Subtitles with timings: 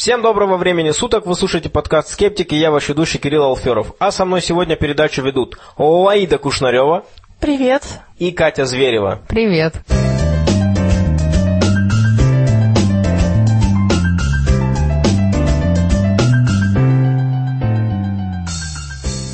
[0.00, 3.92] Всем доброго времени суток, вы слушаете подкаст «Скептик» и я ваш ведущий Кирилл Алферов.
[3.98, 7.04] А со мной сегодня передачу ведут Лаида Кушнарева.
[7.38, 7.82] Привет.
[8.16, 9.20] И Катя Зверева.
[9.28, 9.74] Привет.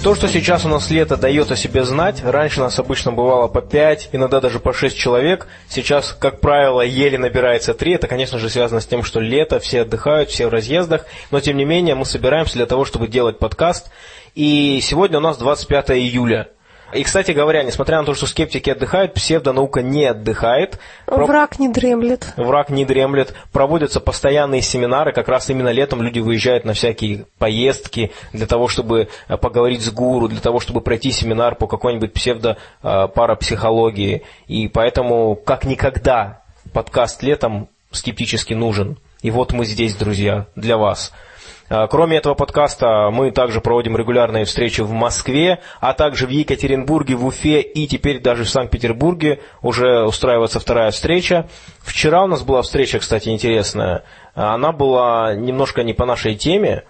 [0.07, 3.61] То, что сейчас у нас лето дает о себе знать, раньше нас обычно бывало по
[3.61, 8.48] 5, иногда даже по 6 человек, сейчас, как правило, еле набирается 3, это, конечно же,
[8.48, 12.05] связано с тем, что лето, все отдыхают, все в разъездах, но, тем не менее, мы
[12.05, 13.91] собираемся для того, чтобы делать подкаст,
[14.37, 16.50] и сегодня у нас 25 июля–
[16.92, 20.78] и, кстати говоря, несмотря на то, что скептики отдыхают, псевдонаука не отдыхает.
[21.06, 22.32] Враг не дремлет.
[22.36, 23.34] Враг не дремлет.
[23.52, 25.12] Проводятся постоянные семинары.
[25.12, 29.91] Как раз именно летом люди выезжают на всякие поездки для того, чтобы э, поговорить с
[29.91, 34.18] гуру, для того, чтобы пройти семинар по какой-нибудь псевдо-парапсихологии.
[34.18, 38.96] Э, И поэтому, как никогда, подкаст летом скептически нужен.
[39.22, 41.12] И вот мы здесь, друзья, для вас–
[41.69, 47.27] кроме этого подкаста мы также проводим регулярные встречи в Москве, а также в Екатеринбурге, в
[47.27, 51.48] Уфе и теперь даже в Санкт-Петербурге уже устраивается вторая встреча.
[51.81, 54.05] Вчера у нас была встреча, кстати, интересная.
[54.34, 56.84] Она была немножко не по нашей теме,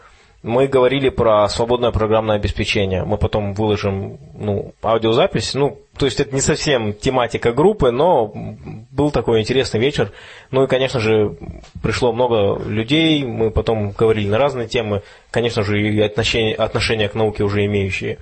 [0.47, 3.03] мы говорили про свободное программное обеспечение.
[3.03, 5.55] Мы потом выложим ну, аудиозапись.
[5.55, 8.33] Ну, то есть это не совсем тематика группы, но
[8.93, 10.13] был такой интересный вечер.
[10.53, 11.37] Ну и, конечно же,
[11.83, 13.25] пришло много людей.
[13.25, 15.03] Мы потом говорили на разные темы.
[15.33, 18.19] Конечно же, и отношения, отношения к науке уже имеющие.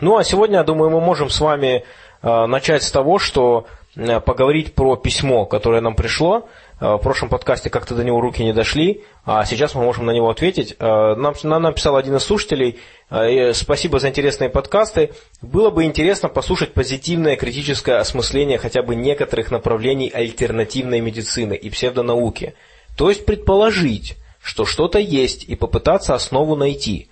[0.00, 1.82] Ну а сегодня, я думаю, мы можем с вами
[2.22, 6.48] э, начать с того, что э, поговорить про письмо, которое нам пришло.
[6.80, 10.12] Э, в прошлом подкасте как-то до него руки не дошли, а сейчас мы можем на
[10.12, 10.76] него ответить.
[10.78, 12.78] Э, нам, нам написал один из слушателей,
[13.10, 15.12] э, спасибо за интересные подкасты.
[15.42, 22.54] Было бы интересно послушать позитивное критическое осмысление хотя бы некоторых направлений альтернативной медицины и псевдонауки.
[22.96, 27.08] То есть предположить, что что-то есть и попытаться основу найти.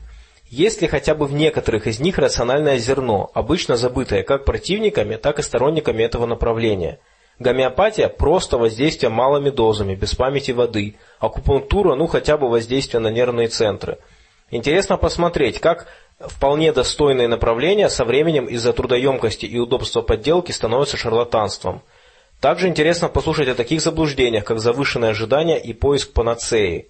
[0.48, 5.40] Есть ли хотя бы в некоторых из них рациональное зерно, обычно забытое как противниками, так
[5.40, 7.00] и сторонниками этого направления–
[7.38, 10.96] Гомеопатия– просто воздействие малыми дозами, без памяти воды.
[11.18, 13.98] Акупунктура– ну хотя бы воздействие на нервные центры.
[14.50, 15.86] Интересно посмотреть, как
[16.18, 21.82] вполне достойные направления со временем из-за трудоемкости и удобства подделки становятся шарлатанством.
[22.40, 26.88] Также интересно послушать о таких заблуждениях, как завышенные ожидания и поиск панацеи.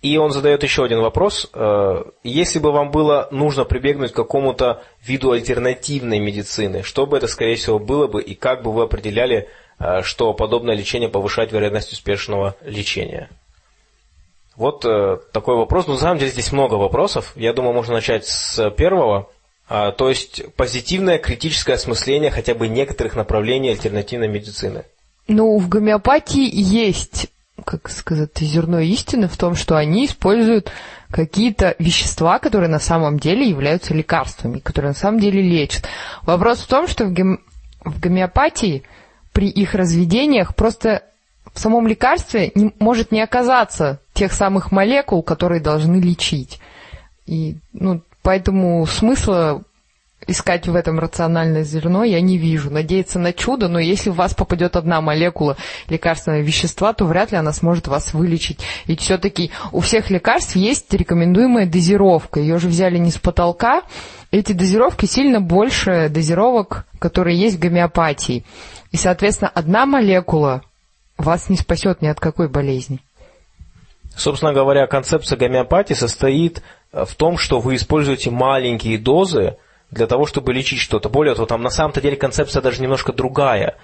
[0.00, 1.50] И он задает еще один вопрос.
[1.52, 7.26] Э, если бы вам было нужно прибегнуть к какому-то виду альтернативной медицины, что бы это,
[7.26, 9.48] скорее всего, было бы, и как бы вы определяли
[10.02, 13.30] что подобное лечение повышает вероятность успешного лечения?
[14.58, 15.86] Вот э, такой вопрос.
[15.86, 17.32] Ну, на самом деле здесь много вопросов.
[17.36, 19.30] Я думаю, можно начать с первого.
[19.68, 24.84] А, то есть позитивное критическое осмысление хотя бы некоторых направлений альтернативной медицины.
[25.28, 27.28] Ну, в гомеопатии есть,
[27.64, 30.72] как сказать, зерно истины в том, что они используют
[31.10, 35.86] какие-то вещества, которые на самом деле являются лекарствами, которые на самом деле лечат.
[36.22, 37.40] Вопрос в том, что в, гом...
[37.84, 38.84] в гомеопатии
[39.32, 41.02] при их разведениях просто
[41.52, 46.60] в самом лекарстве не, может не оказаться тех самых молекул, которые должны лечить.
[47.26, 49.62] И, ну, поэтому смысла
[50.28, 52.70] искать в этом рациональное зерно я не вижу.
[52.70, 55.56] Надеяться на чудо, но если в вас попадет одна молекула
[55.88, 58.60] лекарственного вещества, то вряд ли она сможет вас вылечить.
[58.86, 62.38] Ведь все-таки у всех лекарств есть рекомендуемая дозировка.
[62.38, 63.82] Ее же взяли не с потолка.
[64.30, 68.44] Эти дозировки сильно больше дозировок, которые есть в гомеопатии.
[68.92, 70.62] И, соответственно, одна молекула
[71.16, 73.00] вас не спасет ни от какой болезни.
[74.14, 76.62] Собственно говоря, концепция гомеопатии состоит
[76.92, 79.56] э, в том, что вы используете маленькие дозы
[79.90, 81.08] для того, чтобы лечить что-то.
[81.08, 83.76] Более того, там на самом-то деле концепция даже немножко другая.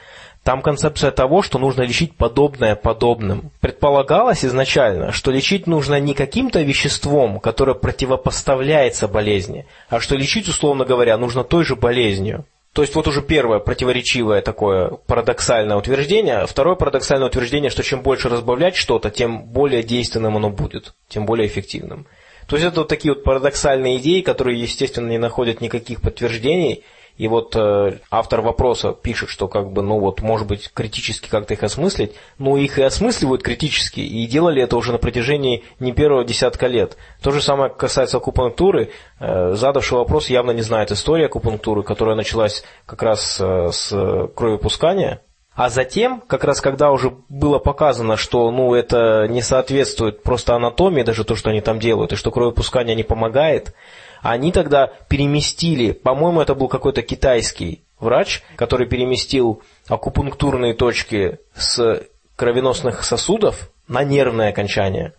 [0.43, 3.51] Там концепция того, что нужно лечить подобное подобным.
[3.61, 10.85] Предполагалось изначально, что лечить нужно не каким-то веществом, которое противопоставляется болезни, а что лечить, условно
[10.85, 12.45] говоря, нужно той же болезнью.
[12.75, 16.45] То есть вот уже первое противоречивое такое парадоксальное утверждение.
[16.47, 21.47] Второе парадоксальное утверждение, что чем больше разбавлять что-то, тем более действенным оно будет, тем более
[21.47, 22.07] эффективным.
[22.47, 26.85] То есть это вот такие вот парадоксальные идеи, которые, естественно, не находят никаких подтверждений,
[27.17, 31.55] и вот э, автор вопроса пишет, что как бы, ну вот, может быть, критически как-то
[31.55, 36.25] их осмыслить, но их и осмысливают критически, и делали это уже на протяжении не первого
[36.25, 36.97] десятка лет.
[37.23, 38.91] То же самое касается акупунктуры.
[39.21, 43.91] Э, задавший вопрос явно не знает истории акупунктуры, которая началась как раз э, с
[44.35, 45.21] кровопускания,
[45.55, 51.03] а затем, как раз когда уже было показано, что ну, это не соответствует просто анатомии,
[51.03, 53.73] даже то, что они там делают, и что кровопускание не помогает,
[54.21, 62.03] они тогда переместили, по-моему, это был какой-то китайский врач, который переместил акупунктурные точки с
[62.35, 65.13] кровеносных сосудов на нервное окончание.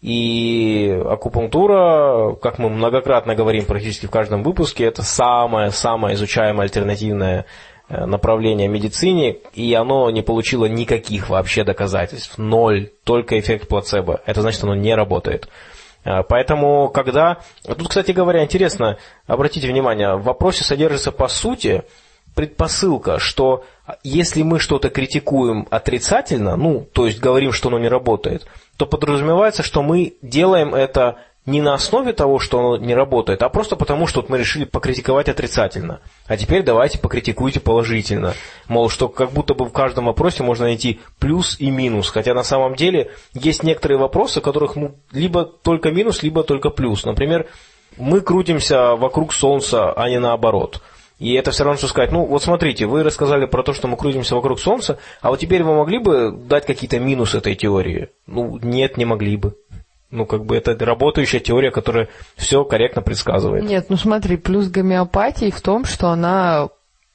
[0.00, 7.44] И акупунктура, как мы многократно говорим практически в каждом выпуске, это самое-самое изучаемое альтернативное э,
[7.88, 12.36] направление в медицине, и оно не получило никаких вообще доказательств.
[12.36, 14.20] Ноль, только эффект плацебо.
[14.26, 15.48] Это значит, оно не работает.
[16.04, 17.38] Э, поэтому, когда...
[17.64, 21.82] Тут, кстати говоря, интересно, обратите внимание, в вопросе содержится по сути
[22.34, 23.64] предпосылка, что
[24.04, 28.46] если мы что-то критикуем отрицательно, ну, то есть говорим, что оно не работает,
[28.76, 31.16] то подразумевается, что мы делаем это
[31.48, 34.64] не на основе того, что оно не работает, а просто потому, что вот мы решили
[34.64, 36.00] покритиковать отрицательно.
[36.26, 38.34] А теперь давайте покритикуйте положительно.
[38.68, 42.10] Мол, что как будто бы в каждом вопросе можно найти плюс и минус.
[42.10, 46.68] Хотя на самом деле есть некоторые вопросы, в которых ну, либо только минус, либо только
[46.68, 47.06] плюс.
[47.06, 47.46] Например,
[47.96, 50.82] мы крутимся вокруг Солнца, а не наоборот.
[51.18, 53.96] И это все равно, что сказать, ну вот смотрите, вы рассказали про то, что мы
[53.96, 58.10] крутимся вокруг Солнца, а вот теперь вы могли бы дать какие-то минусы этой теории?
[58.26, 59.56] Ну, нет, не могли бы.
[60.10, 63.64] Ну, как бы это работающая теория, которая все корректно предсказывает.
[63.64, 66.68] Нет, ну смотри, плюс гомеопатии в том, что она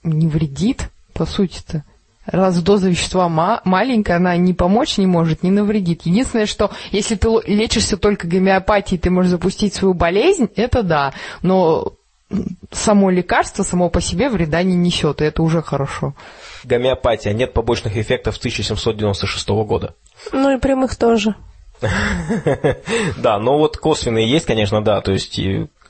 [0.04, 1.84] не вредит, по сути-то.
[2.26, 6.04] Раз доза вещества ма- маленькая, она ни помочь не может, ни навредит.
[6.06, 11.14] Единственное, что если ты лечишься только гомеопатией, ты можешь запустить свою болезнь, это да.
[11.42, 11.94] Но
[12.72, 16.14] само лекарство само по себе вреда не несет, и это уже хорошо.
[16.64, 17.34] Гомеопатия.
[17.34, 19.96] Нет побочных эффектов 1796 года.
[20.32, 21.36] Ну и прямых тоже.
[23.18, 25.40] Да, но вот косвенные есть, конечно, да, то есть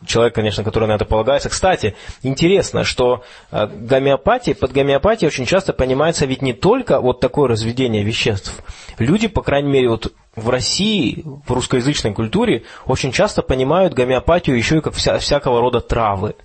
[0.06, 1.50] человек, конечно, который на это полагается.
[1.50, 7.48] Кстати, интересно, что э, гомеопатия, под гомеопатией очень часто понимается ведь не только вот такое
[7.48, 8.64] разведение веществ.
[8.98, 14.78] Люди, по крайней мере, вот в России, в русскоязычной культуре, очень часто понимают гомеопатию еще
[14.78, 16.36] и как вся, всякого рода травы.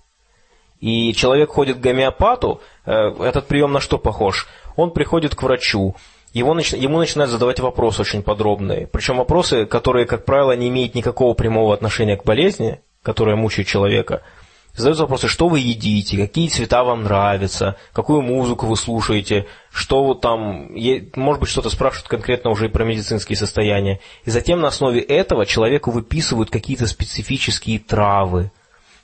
[0.81, 4.47] И человек ходит к гомеопату, э, этот прием на что похож?
[4.77, 5.97] Он приходит к врачу,
[6.33, 8.87] его, ему начинают задавать вопросы очень подробные.
[8.87, 14.23] Причем вопросы, которые, как правило, не имеют никакого прямого отношения к болезни, которая мучает человека–
[14.79, 20.21] задаются вопросы, что вы едите, какие цвета вам нравятся, какую музыку вы слушаете, что вот
[20.21, 20.71] там,
[21.17, 24.01] может быть, что-то спрашивают конкретно уже и про медицинские состояния.
[24.25, 28.51] И затем на основе этого человеку выписывают какие-то специфические травы.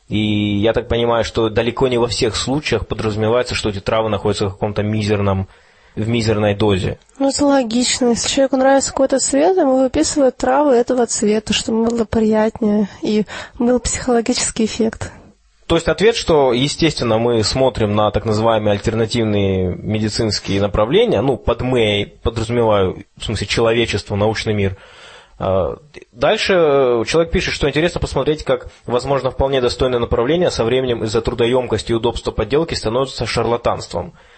[0.09, 4.49] И я так понимаю, что далеко не во всех случаях подразумевается, что эти травы находятся
[4.49, 5.49] в каком-то мизерном
[5.97, 6.99] в мизерной дозе.
[7.19, 8.09] Ну, это логично.
[8.09, 13.25] Если человеку нравится какой-то цвет, ему выписывают травы этого цвета, чтобы было приятнее и
[13.59, 15.13] был психологический эффект.
[15.67, 21.63] То есть ответ, что, естественно, мы смотрим на так называемые альтернативные медицинские направления, ну, под
[21.63, 24.77] мы подразумеваю, в смысле, человечество, научный мир.
[25.39, 25.79] А,
[26.13, 26.53] дальше
[27.07, 31.95] человек пишет, что интересно посмотреть, как, возможно, вполне достойное направление со временем из-за трудоемкости и
[31.95, 34.34] удобства подделки становится шарлатанством– Э,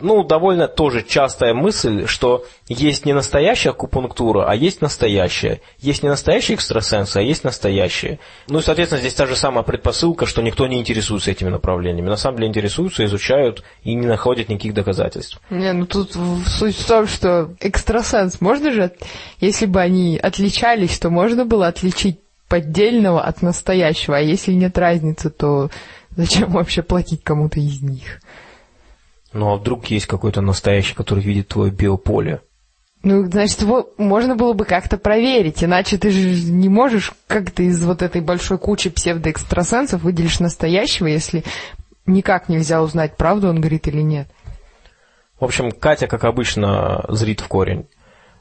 [0.00, 5.60] ну, довольно тоже частая мысль, что есть не настоящая акупунктура, а есть настоящая.
[5.78, 8.18] Есть не настоящие экстрасенсы, а есть настоящие.
[8.48, 12.08] Ну и, соответственно, здесь та же самая предпосылка, что никто не интересуется этими направлениями.
[12.08, 15.38] На самом деле интересуются, изучают и не находят никаких доказательств.
[15.50, 16.12] Не, ну тут
[16.46, 18.92] суть в том, что экстрасенс можно же,
[19.40, 25.28] если бы они отличались, то можно было отличить поддельного от настоящего, а если нет разницы,
[25.28, 25.70] то
[26.16, 28.20] зачем вообще платить кому-то из них?
[29.32, 32.40] Ну а вдруг есть какой-то настоящий, который видит твое биополе?
[33.02, 37.82] Ну, значит, его можно было бы как-то проверить, иначе ты же не можешь как-то из
[37.84, 41.44] вот этой большой кучи псевдоэкстрасенсов выделишь настоящего, если
[42.06, 44.28] никак нельзя узнать, правду он говорит или нет.
[45.38, 47.86] В общем, Катя, как обычно, зрит в корень.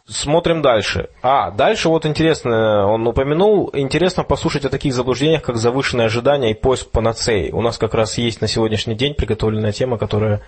[0.09, 1.09] Смотрим дальше.
[1.21, 6.59] А, дальше вот интересно, он упомянул, интересно послушать о таких заблуждениях, как завышенные ожидания и
[6.59, 7.51] поиск панацеи.
[7.51, 10.41] У нас как раз есть на сегодняшний день приготовленная тема, которая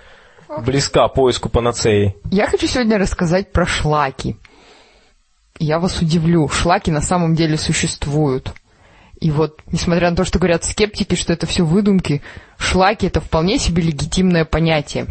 [0.57, 2.15] близка поиску панацеи.
[2.31, 4.35] Я хочу сегодня рассказать про шлаки.
[5.59, 8.53] Я вас удивлю, шлаки на самом деле существуют.
[9.19, 12.21] И вот, несмотря на то, что говорят скептики, что это все выдумки,
[12.57, 15.07] шлаки это вполне себе легитимное понятие.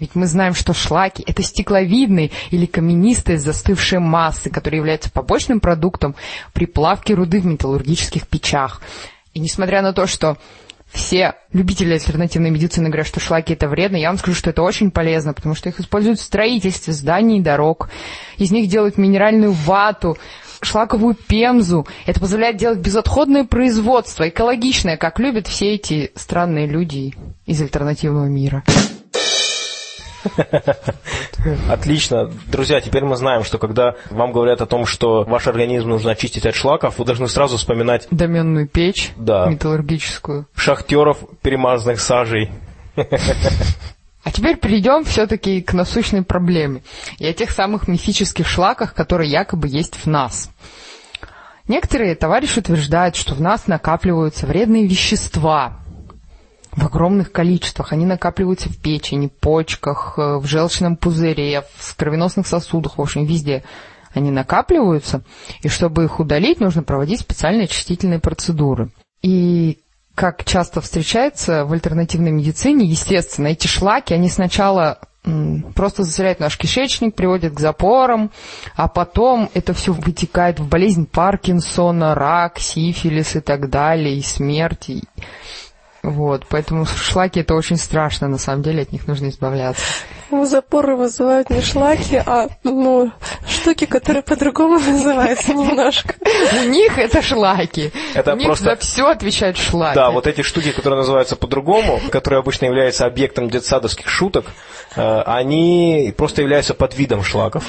[0.00, 6.16] Ведь мы знаем, что шлаки это стекловидные или каменистые застывшие массы, которые являются побочным продуктом
[6.52, 8.82] при плавке руды в металлургических печах.
[9.32, 10.38] И несмотря на то, что
[10.92, 14.90] все любители альтернативной медицины говорят, что шлаки это вредно, я вам скажу, что это очень
[14.90, 17.88] полезно, потому что их используют в строительстве зданий и дорог.
[18.36, 20.18] Из них делают минеральную вату,
[20.60, 21.86] шлаковую пемзу.
[22.06, 27.14] Это позволяет делать безотходное производство, экологичное, как любят все эти странные люди
[27.46, 28.62] из альтернативного мира.
[31.68, 32.30] Отлично.
[32.46, 36.46] Друзья, теперь мы знаем, что когда вам говорят о том, что ваш организм нужно очистить
[36.46, 38.06] от шлаков, вы должны сразу вспоминать...
[38.10, 39.46] Доменную печь да.
[39.46, 40.46] металлургическую.
[40.54, 42.50] Шахтеров, перемазанных сажей.
[44.24, 46.82] А теперь перейдем все-таки к насущной проблеме
[47.18, 50.48] и о тех самых мифических шлаках, которые якобы есть в нас.
[51.66, 55.81] Некоторые товарищи утверждают, что в нас накапливаются вредные вещества
[56.72, 57.92] в огромных количествах.
[57.92, 63.62] Они накапливаются в печени, почках, э, в желчном пузыре, в кровеносных сосудах, в общем, везде
[64.14, 65.22] они накапливаются.
[65.62, 68.90] И чтобы их удалить, нужно проводить специальные очистительные процедуры.
[69.22, 69.78] И
[70.14, 74.98] как часто встречается в альтернативной медицине, естественно, эти шлаки, они сначала
[75.74, 78.30] просто засоряют наш кишечник, приводят к запорам,
[78.74, 84.90] а потом это все вытекает в болезнь Паркинсона, рак, сифилис и так далее, и смерть.
[86.02, 89.82] Вот, поэтому шлаки это очень страшно, на самом деле от них нужно избавляться.
[90.32, 93.12] Ну, запоры вызывают не шлаки, а ну,
[93.46, 96.14] штуки, которые по-другому называются немножко.
[96.58, 97.92] У них это шлаки.
[98.14, 99.94] Это У них просто- за все отвечают шлаки.
[99.94, 104.46] Да, вот эти штуки, которые называются по-другому, которые обычно являются объектом детсадовских шуток,
[104.96, 107.64] э, они просто являются подвидом шлаков.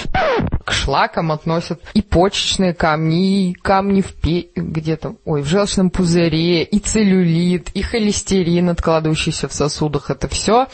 [0.63, 4.47] К шлакам относят и почечные камни, и камни в пе...
[4.55, 10.09] где-то, ой, в желчном пузыре, и целлюлит, и холестерин, откладывающийся в сосудах.
[10.09, 10.67] Это все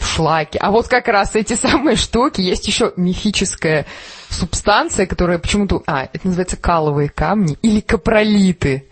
[0.00, 0.58] шлаки.
[0.58, 3.86] А вот как раз эти самые штуки, есть еще мифическая
[4.30, 5.82] субстанция, которая почему-то...
[5.86, 8.86] А, это называется каловые камни или капролиты.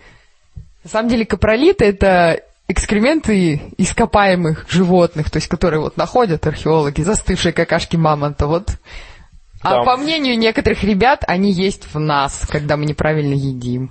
[0.84, 7.52] На самом деле капролиты это экскременты ископаемых животных, то есть которые вот находят археологи, застывшие
[7.52, 8.70] какашки мамонта, вот.
[9.62, 9.82] А Да.
[9.82, 13.90] по мнению некоторых ребят, они есть в нас, когда мы неправильно едим.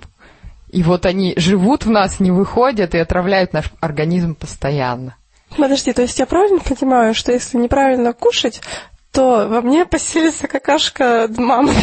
[0.70, 5.16] И вот они живут в нас, не выходят и отравляют наш организм постоянно.
[5.56, 8.60] Подожди, то есть я правильно понимаю, что если неправильно кушать,
[9.12, 11.74] то во мне поселится какашка мамы?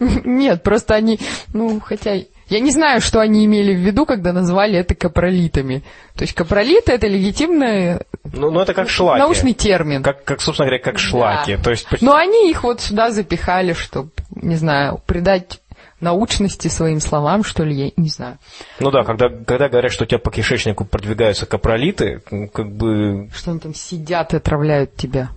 [0.00, 1.20] Нет, просто они,
[1.52, 2.16] ну, хотя...
[2.48, 5.84] Я не знаю, что они имели в виду, когда назвали это капролитами.
[6.16, 9.20] То есть капролиты— это легитимный Ну, ну это как шлаки.
[9.20, 10.02] научный термин.
[10.02, 11.54] Как, как, собственно говоря, как шлаки.
[11.56, 11.62] Да.
[11.62, 15.59] То есть, почти- Но они их вот сюда запихали, чтобы, не знаю, придать
[16.00, 18.38] научности своим словам, что ли, я не знаю.
[18.78, 23.52] ну да, когда, когда говорят, что у тебя по кишечнику продвигаются капролиты, как бы Что
[23.52, 25.30] они там сидят и отравляют тебя.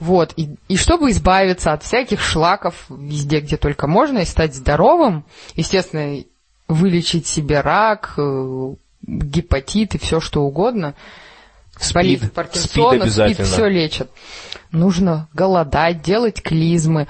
[0.00, 5.24] Вот, и, и чтобы избавиться от всяких шлаков везде, где только можно, и стать здоровым,
[5.54, 6.22] естественно,
[6.68, 10.94] вылечить себе рак, э, гепатит и все что угодно,
[11.80, 12.18] Спид.
[12.18, 13.46] Спид Паркинсона, обязательно.
[13.46, 14.10] все лечат.
[14.72, 17.06] Нужно голодать, делать клизмы.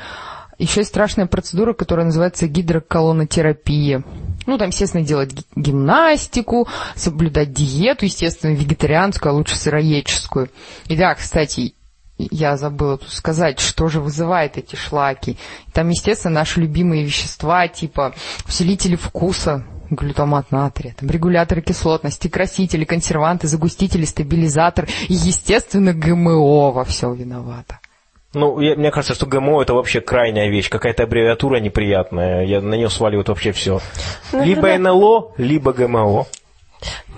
[0.58, 4.02] Еще есть страшная процедура, которая называется гидроколонотерапия.
[4.46, 10.50] Ну, там, естественно, делать ги- гимнастику, соблюдать диету, естественно, вегетарианскую, а лучше сыроедческую.
[10.86, 11.74] И да, кстати,
[12.18, 15.36] я забыла тут сказать, что же вызывает эти шлаки.
[15.72, 18.14] Там, естественно, наши любимые вещества, типа
[18.46, 26.84] усилители вкуса, глютамат натрия, там регуляторы кислотности, красители, консерванты, загустители, стабилизатор и, естественно, ГМО во
[26.84, 27.78] все виновато.
[28.34, 32.44] Ну, я- мне кажется, что ГМО это вообще крайняя вещь, какая-то аббревиатура неприятная.
[32.44, 33.80] Я на нее сваливают вообще все.
[34.32, 36.26] Ну, Либо НЛО, либо ГМО.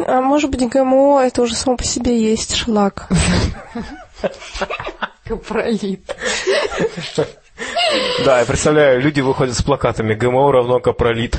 [0.06, 3.08] А может быть, ГМО это уже само по себе есть шлак.
[5.24, 6.16] Капролит.
[8.24, 11.36] Да, я представляю, люди выходят с плакатами ГМО равно капролит.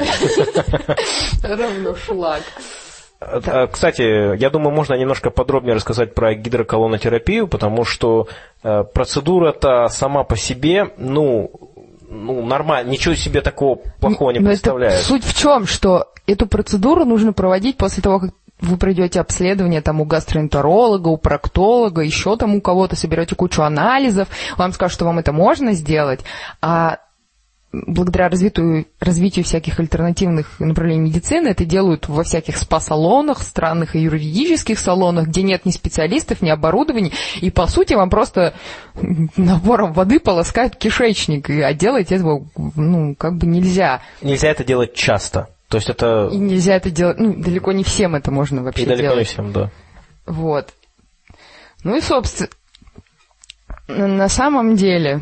[1.44, 2.44] Равно шлак.
[3.22, 8.28] А, Кстати, я думаю, можно немножко подробнее рассказать про гидроколонотерапию, потому что
[8.64, 11.52] э, процедура-то сама по себе, ну,
[12.10, 15.02] ну, нормально, ничего себе такого плохого не Но это представляет.
[15.02, 20.02] суть в чем, что эту процедуру нужно проводить после того, как вы пройдете обследование там
[20.02, 25.20] у гастроэнтеролога, у проктолога, еще там у кого-то, соберете кучу анализов, вам скажут, что вам
[25.20, 26.22] это можно сделать,
[26.62, 26.98] а
[27.72, 34.78] благодаря развитию, развитию всяких альтернативных направлений медицины это делают во всяких спа-салонах, странных и юридических
[34.78, 38.54] салонах, где нет ни специалистов, ни оборудования, и по сути вам просто
[39.38, 44.02] набором воды полоскают кишечник, а делать этого, ну, как бы нельзя.
[44.22, 45.48] Нельзя это делать часто.
[45.70, 48.86] То есть это И нельзя это делать, ну, далеко не всем это можно вообще и
[48.88, 49.28] далеко не делать.
[49.28, 49.72] всем, да.
[50.26, 50.74] Вот.
[51.86, 52.50] Ну и, собственно,
[53.88, 55.22] на самом деле,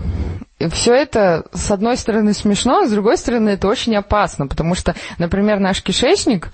[0.67, 4.95] все это, с одной стороны, смешно, а с другой стороны, это очень опасно, потому что,
[5.17, 6.51] например, наш кишечник,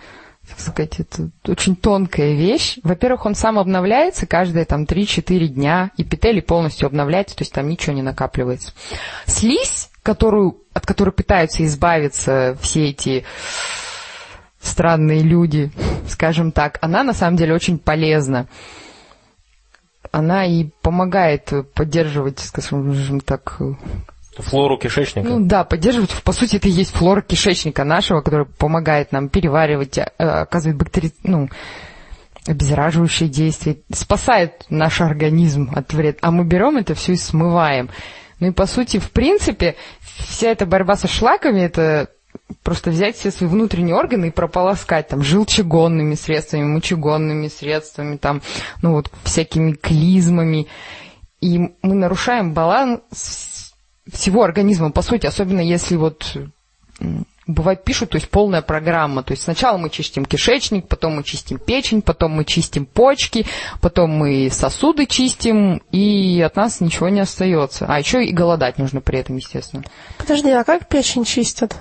[0.47, 2.77] так сказать, это очень тонкая вещь.
[2.83, 7.93] Во-первых, он сам обновляется каждые там 3-4 дня, эпителий полностью обновляется, то есть там ничего
[7.93, 8.73] не накапливается.
[9.25, 13.25] Слизь, которую, от которой пытаются избавиться все эти
[14.61, 15.71] странные люди,
[16.07, 18.47] скажем так, она на самом деле очень полезна.
[20.15, 23.59] Она и помогает поддерживать, скажем так,
[24.37, 25.27] Флору кишечника.
[25.27, 29.97] ну да, поддерживать, по сути, это и есть флора кишечника нашего, которая помогает нам переваривать,
[29.97, 31.11] э, оказывает бактери...
[31.23, 31.49] ну,
[32.47, 36.19] обеззараживающее действие, спасает наш организм от вред.
[36.21, 37.89] А мы берем это все и смываем.
[38.39, 42.09] Ну и по сути, в принципе, вся эта борьба со шлаками, это
[42.63, 48.41] просто взять все свои внутренние органы и прополоскать там желчегонными средствами, мочегонными средствами, там,
[48.81, 50.67] ну вот всякими клизмами.
[51.41, 53.73] И мы нарушаем баланс
[54.11, 56.37] всего организма, по сути, особенно если вот
[57.47, 59.23] бывает пишут, то есть полная программа.
[59.23, 63.45] То есть сначала мы чистим кишечник, потом мы чистим печень, потом мы чистим почки,
[63.81, 67.85] потом мы сосуды чистим, и от нас ничего не остается.
[67.87, 69.83] А еще и голодать нужно при этом, естественно.
[70.17, 71.75] Подожди, а как печень чистят?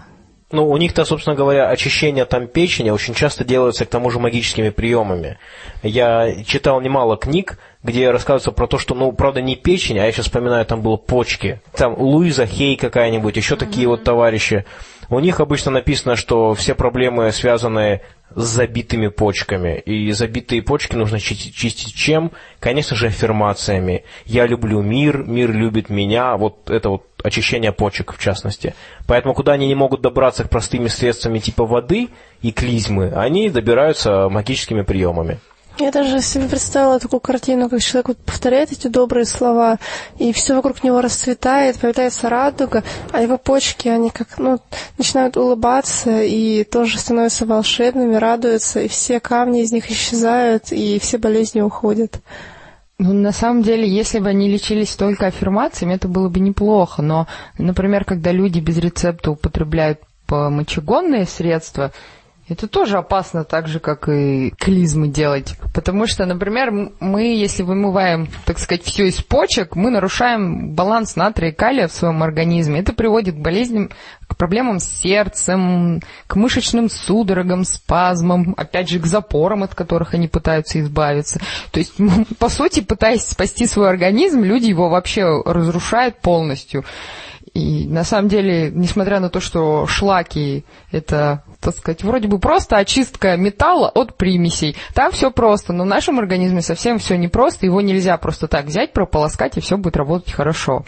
[0.54, 4.70] Ну, у них-то, собственно говоря, очищение там печени очень часто делается к тому же магическими
[4.70, 5.36] приемами.
[5.82, 10.12] Я читал немало книг, где рассказывается про то, что, ну, правда, не печень, а я
[10.12, 11.60] сейчас вспоминаю, там было почки.
[11.76, 13.58] Там Луиза Хей какая-нибудь, еще mm-hmm.
[13.58, 14.64] такие вот товарищи.
[15.10, 18.02] У них обычно написано, что все проблемы связаны
[18.36, 19.80] с забитыми почками.
[19.80, 22.30] И забитые почки нужно чистить чем?
[22.60, 24.04] Конечно же, аффирмациями.
[24.24, 26.36] Я люблю мир, мир любит меня.
[26.36, 28.74] Вот это вот очищение почек, в частности.
[29.08, 32.10] Поэтому, куда они не могут добраться простыми средствами типа воды
[32.42, 35.40] и клизмы, они добираются магическими приемами.
[35.78, 39.78] Я даже себе представила такую картину, как человек вот повторяет эти добрые слова,
[40.18, 44.60] и все вокруг него расцветает, появляется радуга, а его почки, они как, ну,
[44.98, 51.18] начинают улыбаться и тоже становятся волшебными, радуются, и все камни из них исчезают, и все
[51.18, 52.20] болезни уходят.
[52.98, 57.02] Ну, на самом деле, если бы они лечились только аффирмациями, это было бы неплохо.
[57.02, 57.26] Но,
[57.58, 61.92] например, когда люди без рецепта употребляют мочегонные средства,
[62.46, 65.56] это тоже опасно, так же, как и клизмы делать.
[65.72, 66.70] Потому что, например,
[67.00, 71.92] мы, если вымываем, так сказать, все из почек, мы нарушаем баланс натрия и калия в
[71.92, 72.80] своем организме.
[72.80, 73.90] Это приводит к болезням,
[74.26, 80.28] к проблемам с сердцем, к мышечным судорогам, спазмам, опять же, к запорам, от которых они
[80.28, 81.40] пытаются избавиться.
[81.70, 81.94] То есть,
[82.38, 86.84] по сути, пытаясь спасти свой организм, люди его вообще разрушают полностью.
[87.54, 92.76] И на самом деле, несмотря на то, что шлаки это, так сказать, вроде бы просто
[92.76, 97.80] очистка металла от примесей, там все просто, но в нашем организме совсем все непросто, его
[97.80, 100.84] нельзя просто так взять, прополоскать, и все будет работать хорошо.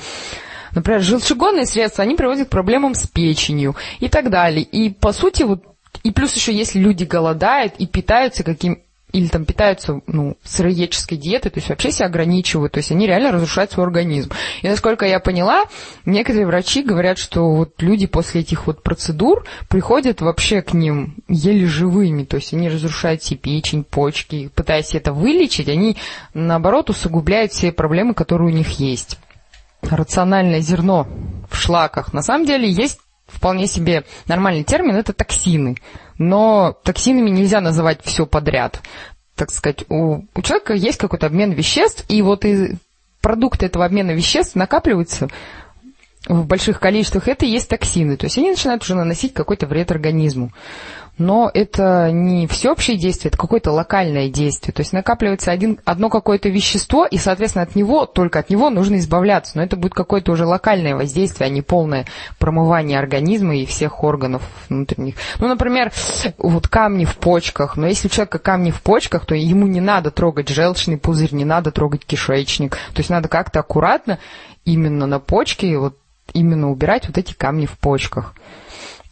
[0.73, 4.63] Например, желчегонные средства, они приводят к проблемам с печенью и так далее.
[4.63, 5.65] И по сути, вот
[6.03, 11.51] и плюс еще, если люди голодают и питаются каким, или там питаются ну, сыроедческой диетой,
[11.51, 14.31] то есть вообще себя ограничивают, то есть они реально разрушают свой организм.
[14.63, 15.65] И насколько я поняла,
[16.05, 21.67] некоторые врачи говорят, что вот люди после этих вот процедур приходят вообще к ним еле
[21.67, 25.97] живыми, то есть они разрушают себе печень, почки, пытаясь это вылечить, они
[26.35, 29.19] наоборот усугубляют все проблемы, которые у них есть.
[29.83, 31.07] Рациональное зерно
[31.49, 32.13] в шлаках.
[32.13, 35.77] На самом деле есть вполне себе нормальный термин, это токсины.
[36.19, 38.81] Но токсинами нельзя называть все подряд.
[39.35, 42.77] Так сказать, у, у человека есть какой-то обмен веществ, и вот и
[43.21, 45.29] продукты этого обмена веществ накапливаются
[46.27, 48.17] в больших количествах, это и есть токсины.
[48.17, 50.53] То есть они начинают уже наносить какой-то вред организму
[51.19, 54.75] но это не всеобщее действие, это какое-то локальное действие.
[54.75, 58.97] То есть накапливается один, одно какое-то вещество, и, соответственно, от него, только от него нужно
[58.97, 59.53] избавляться.
[59.57, 62.07] Но это будет какое-то уже локальное воздействие, а не полное
[62.39, 65.15] промывание организма и всех органов внутренних.
[65.39, 65.91] Ну, например,
[66.39, 67.77] вот камни в почках.
[67.77, 71.45] Но если у человека камни в почках, то ему не надо трогать желчный пузырь, не
[71.45, 72.73] надо трогать кишечник.
[72.93, 74.19] То есть надо как-то аккуратно
[74.65, 75.97] именно на почке вот
[76.33, 78.35] именно убирать вот эти камни в почках.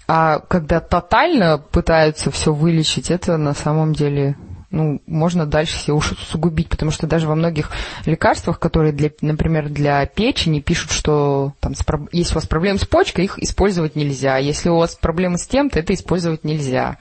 [0.07, 4.37] А когда тотально пытаются все вылечить, это на самом деле
[4.75, 7.71] ну, можно дальше все усугубить, потому что даже во многих
[8.07, 11.75] лекарствах, которые, для, например, для печени, пишут, что там,
[12.13, 14.37] если у вас проблемы с почкой, их использовать нельзя.
[14.37, 16.99] Если у вас проблемы с тем-то, это использовать нельзя.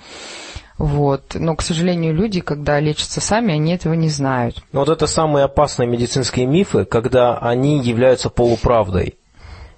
[0.77, 1.35] Вот.
[1.35, 4.63] Но, к сожалению, люди, когда лечатся сами, они этого не знают.
[4.71, 9.17] Но вот это самые опасные медицинские мифы, когда они являются полуправдой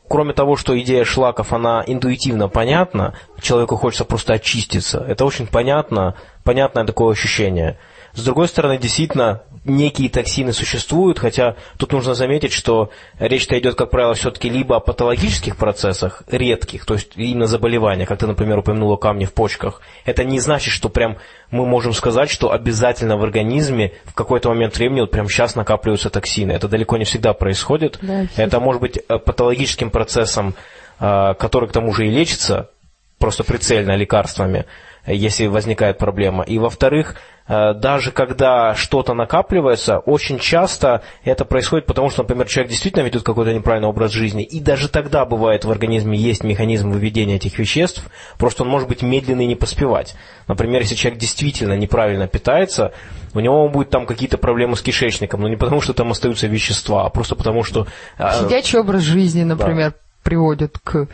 [0.07, 5.03] кроме того, что идея шлаков, она интуитивно понятна, человеку хочется просто очиститься.
[5.07, 7.77] Это очень понятно, понятное такое ощущение.
[8.13, 13.89] С другой стороны, действительно, некие токсины существуют, хотя тут нужно заметить, что речь-то идет, как
[13.89, 18.95] правило, все-таки либо о патологических процессах, редких, то есть именно заболевания, как ты, например, упомянула
[18.95, 19.81] камни в почках.
[20.05, 21.17] Это не значит, что прям
[21.51, 26.09] мы можем сказать, что обязательно в организме в какой-то момент времени, вот прям сейчас накапливаются
[26.09, 26.51] токсины.
[26.51, 27.97] Это далеко не всегда происходит.
[28.01, 30.55] Да, Это может быть э, патологическим процессом,
[30.99, 32.69] э, который к тому же и лечится,
[33.17, 34.65] просто прицельно лекарствами,
[35.13, 36.43] если возникает проблема.
[36.43, 37.15] И во-вторых,
[37.47, 43.23] э, даже когда что-то накапливается, очень часто это происходит потому, что, например, человек действительно ведет
[43.23, 48.03] какой-то неправильный образ жизни, и даже тогда бывает в организме есть механизм выведения этих веществ,
[48.37, 50.15] просто он может быть медленный и не поспевать.
[50.47, 52.93] Например, если человек действительно неправильно питается,
[53.33, 57.05] у него будут там какие-то проблемы с кишечником, но не потому, что там остаются вещества,
[57.05, 57.87] а просто потому, что...
[58.17, 61.07] э, Сидячий образ жизни, например, приводит к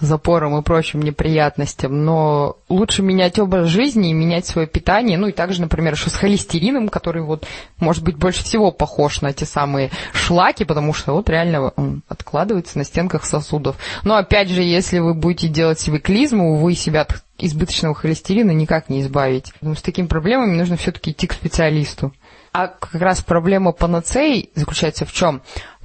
[0.00, 5.32] запорам и прочим неприятностям, но лучше менять образ жизни и менять свое питание, ну и
[5.32, 7.46] также, например, что с холестерином, который вот,
[7.78, 12.78] может быть, больше всего похож на те самые шлаки, потому что вот реально он откладывается
[12.78, 13.76] на стенках сосудов.
[14.02, 18.88] Но опять же, если вы будете делать себе клизму, вы себя от избыточного холестерина никак
[18.88, 19.52] не избавите.
[19.60, 22.12] Но с такими проблемами нужно все-таки идти к специалисту.
[22.52, 25.42] А как раз проблема панацеи заключается в чем?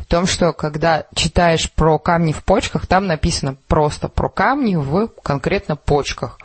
[0.09, 5.75] Том, что когда читаешь про камни в почках, там написано просто про камни в конкретно
[5.75, 6.39] почках.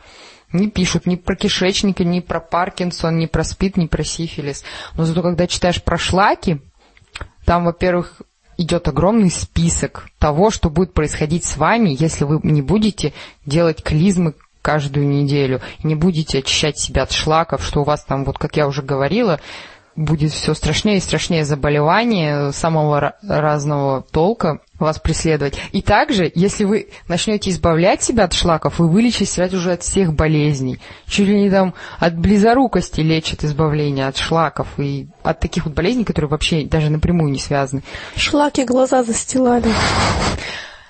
[0.52, 4.64] Не пишут ни про кишечники, ни про Паркинсон, ни про СПИД, ни про сифилис.
[4.96, 6.60] Но зато когда читаешь про шлаки,
[7.46, 8.20] там, во-первых,
[8.58, 13.14] идет огромный список того, что будет происходить с вами, если вы не будете
[13.46, 18.38] делать клизмы каждую неделю, не будете очищать себя от шлаков, что у вас там, вот
[18.38, 19.40] как я уже говорила,
[19.96, 25.58] будет все страшнее и страшнее заболевания самого ра- разного толка вас преследовать.
[25.72, 30.12] И также, если вы начнете избавлять себя от шлаков, вы вылечите себя уже от всех
[30.14, 30.80] болезней.
[31.06, 36.04] Чуть ли не там от близорукости лечат избавление от шлаков и от таких вот болезней,
[36.04, 37.82] которые вообще даже напрямую не связаны.
[38.16, 39.68] Шлаки глаза застилали.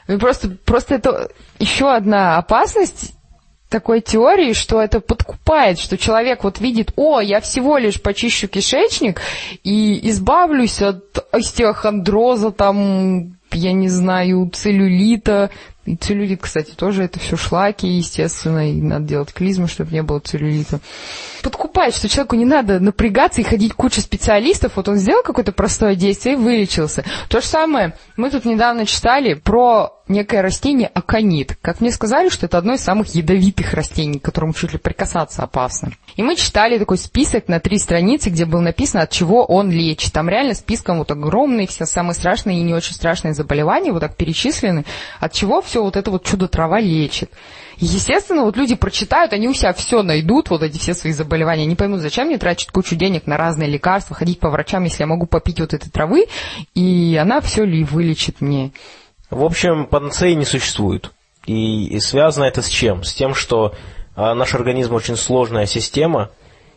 [0.09, 3.15] Ну, Просто, просто это еще одна опасность
[3.75, 9.21] такой теории, что это подкупает, что человек вот видит, о, я всего лишь почищу кишечник
[9.65, 15.51] и избавлюсь от остеохондроза, там, я не знаю, целлюлита.
[16.01, 20.81] Целлюлит, кстати, тоже это все шлаки, естественно, и надо делать клизму, чтобы не было целлюлита.
[21.43, 25.53] Подкупает, что человеку не надо напрягаться и ходить к куче специалистов, вот он сделал какое-то
[25.53, 27.05] простое действие и вылечился.
[27.29, 31.57] То же самое, мы тут недавно читали про некое растение аконит.
[31.63, 35.43] Как мне сказали, что это одно из самых ядовитых растений, к которому чуть ли прикасаться
[35.43, 35.93] опасно.
[36.17, 40.13] И мы читали такой список на три страницы, где было написано, от чего он лечит.
[40.13, 44.17] Там реально списком вот огромные, все самые страшные и не очень страшные заболевания вот так
[44.17, 44.85] перечислены,
[45.21, 47.31] от чего все вот это вот чудо-трава лечит.
[47.79, 51.75] Естественно, вот люди прочитают, они у себя все найдут, вот эти все свои заболевания, не
[51.75, 55.27] поймут, зачем мне тратить кучу денег на разные лекарства, ходить по врачам, если я могу
[55.27, 56.27] попить вот этой травы,
[56.75, 58.73] и она все ли вылечит мне.
[59.31, 61.11] В общем, панацеи не существует.
[61.47, 63.05] И, и связано это с чем?
[63.05, 63.75] С тем, что
[64.17, 66.31] а, наш организм очень сложная система,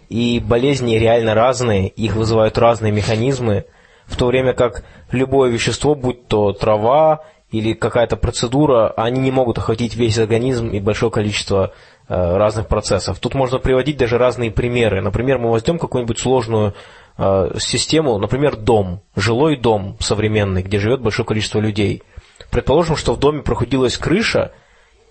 [0.10, 3.65] и болезни реально разные, их вызывают разные механизмы,
[4.05, 9.57] в то время как любое вещество, будь то трава или какая-то процедура, они не могут
[9.57, 11.73] охватить весь организм и большое количество
[12.10, 13.19] э, разных процессов.
[13.19, 15.01] Тут можно приводить даже разные примеры.
[15.01, 16.73] Например, мы возьмем какую-нибудь сложную
[17.17, 22.03] э, систему, например, дом, жилой дом современный, где живет большое количество людей.
[22.51, 24.51] Предположим, что в доме прохудилась крыша,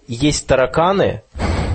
[0.07, 1.23] есть тараканы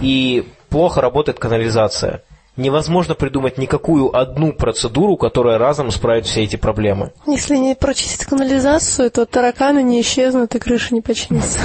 [0.02, 2.24] и плохо работает канализация.
[2.58, 7.14] Невозможно придумать никакую одну процедуру, которая разом исправит все эти проблемы.
[7.26, 11.60] Если не прочистить канализацию, то тараканы не исчезнут и крыша не починится.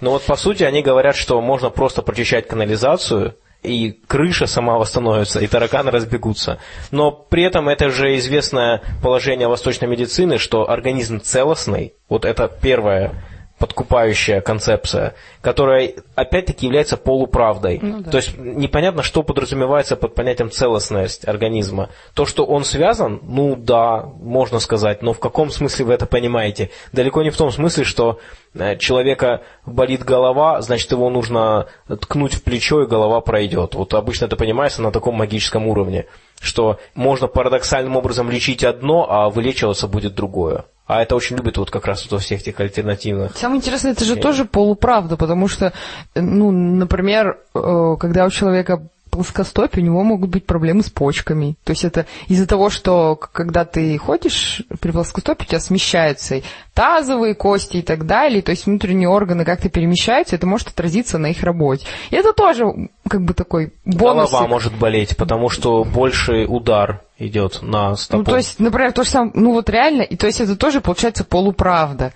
[0.00, 5.40] Но вот по сути они говорят, что можно просто прочищать канализацию, и крыша сама восстановится,
[5.40, 6.58] и тараканы разбегутся.
[6.92, 13.12] Но при этом это же известное положение восточной медицины, что организм целостный, вот это первое
[13.58, 17.80] подкупающая концепция, которая опять-таки является полуправдой.
[17.82, 18.10] Ну да.
[18.10, 21.90] То есть непонятно, что подразумевается под понятием целостность организма.
[22.14, 26.70] То, что он связан, ну да, можно сказать, но в каком смысле вы это понимаете?
[26.92, 28.20] Далеко не в том смысле, что
[28.54, 33.74] э, человека болит голова, значит его нужно ткнуть в плечо и голова пройдет.
[33.74, 36.06] Вот обычно это понимается на таком магическом уровне,
[36.40, 40.64] что можно парадоксальным образом лечить одно, а вылечиваться будет другое.
[40.88, 43.36] А это очень любят вот как раз вот во всех этих альтернативных.
[43.36, 44.22] Самое интересное, это же Окей.
[44.22, 45.74] тоже полуправда, потому что,
[46.14, 51.56] э, ну, например, э, когда у человека плоскостопие, у него могут быть проблемы с почками.
[51.64, 56.42] То есть это из-за того, что когда ты ходишь при плоскостопии, у тебя смещаются и
[56.74, 61.26] тазовые кости и так далее, то есть внутренние органы как-то перемещаются, это может отразиться на
[61.26, 61.84] их работе.
[62.10, 62.64] И это тоже
[63.08, 64.30] как бы такой бонус.
[64.30, 68.18] Голова может болеть, потому что больший удар идет на стопу.
[68.18, 70.80] Ну, то есть, например, то же самое, ну вот реально, и то есть это тоже
[70.80, 72.12] получается полуправда.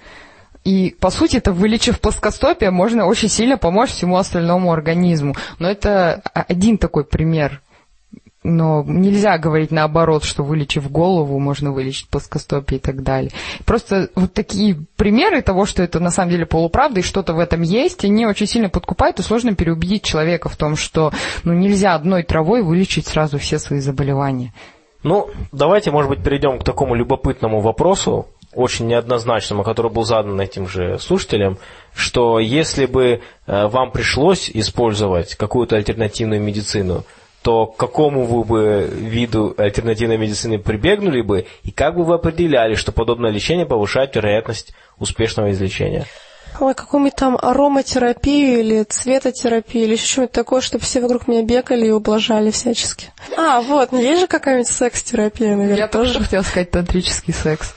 [0.65, 5.35] И, по сути, это вылечив плоскостопие, можно очень сильно помочь всему остальному организму.
[5.59, 7.61] Но это один такой пример
[8.45, 13.31] но нельзя говорить наоборот, что вылечив голову, можно вылечить плоскостопие и так далее.
[13.65, 17.63] Просто вот такие примеры того, что это на самом деле полуправда и что-то в этом
[17.63, 21.13] есть, они очень сильно подкупают, и сложно переубедить человека в том, что
[21.45, 24.53] ну, нельзя одной травой вылечить сразу все свои заболевания.
[25.05, 30.69] Ну, давайте, может быть, перейдем к такому любопытному вопросу, очень неоднозначному, который был задан этим
[30.69, 31.59] же слушателям,
[31.95, 37.05] что если бы э, вам пришлось использовать какую-то альтернативную медицину,
[37.43, 42.75] то к какому вы бы виду альтернативной медицины прибегнули бы, и как бы вы определяли,
[42.75, 46.07] что подобное лечение повышает вероятность успешного излечения?
[46.61, 51.87] Ой, какую-нибудь там ароматерапию или цветотерапию или еще что-нибудь такое, чтобы все вокруг меня бегали
[51.87, 53.11] и ублажали всячески.
[53.37, 57.75] А, вот, ну есть же какая-нибудь секс-терапия, наверное, Я тоже хотела сказать тантрический секс.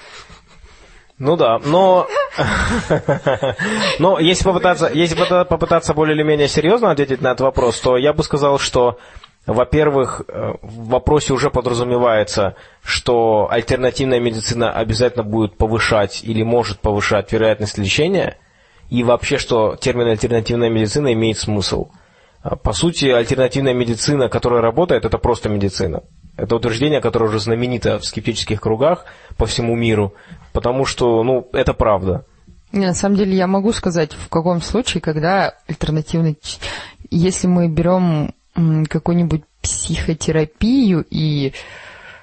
[1.17, 2.07] Ну да, но,
[3.99, 8.11] но если попытаться, если попытаться более или менее серьезно ответить на этот вопрос, то я
[8.11, 8.97] бы сказал, что
[9.45, 17.31] во-первых, э, в вопросе уже подразумевается, что альтернативная медицина обязательно будет повышать или может повышать
[17.31, 18.37] вероятность лечения,
[18.89, 21.89] и вообще, что термин альтернативная медицина имеет смысл.
[22.41, 26.03] А, по сути, альтернативная медицина, которая работает, это просто медицина.
[26.37, 29.05] Это утверждение, которое уже знаменито в скептических кругах
[29.37, 30.13] по всему миру,
[30.55, 32.25] потому что, ну, это правда.
[32.71, 36.37] Не, на самом деле я могу сказать, в каком случае, когда альтернативный...
[37.11, 38.33] Если мы берем
[38.89, 41.53] какую-нибудь психотерапию и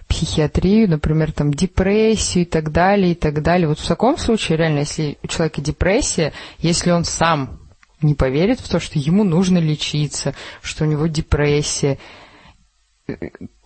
[0.09, 3.69] психиатрию, например, там депрессию и так далее, и так далее.
[3.69, 7.61] Вот в таком случае, реально, если у человека депрессия, если он сам
[8.01, 11.99] не поверит в то, что ему нужно лечиться, что у него депрессия,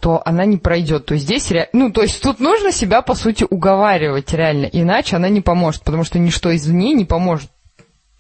[0.01, 1.07] то она не пройдет.
[1.07, 5.29] То есть здесь, ну, то есть тут нужно себя, по сути, уговаривать реально, иначе она
[5.29, 7.51] не поможет, потому что ничто извне не поможет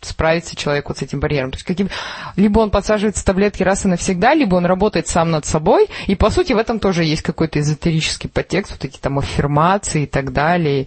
[0.00, 1.50] справиться человек вот с этим барьером.
[1.50, 1.88] То есть каким...
[2.36, 6.30] либо он подсаживается таблетки раз и навсегда, либо он работает сам над собой, и по
[6.30, 10.86] сути в этом тоже есть какой-то эзотерический подтекст, вот эти там аффирмации и так далее.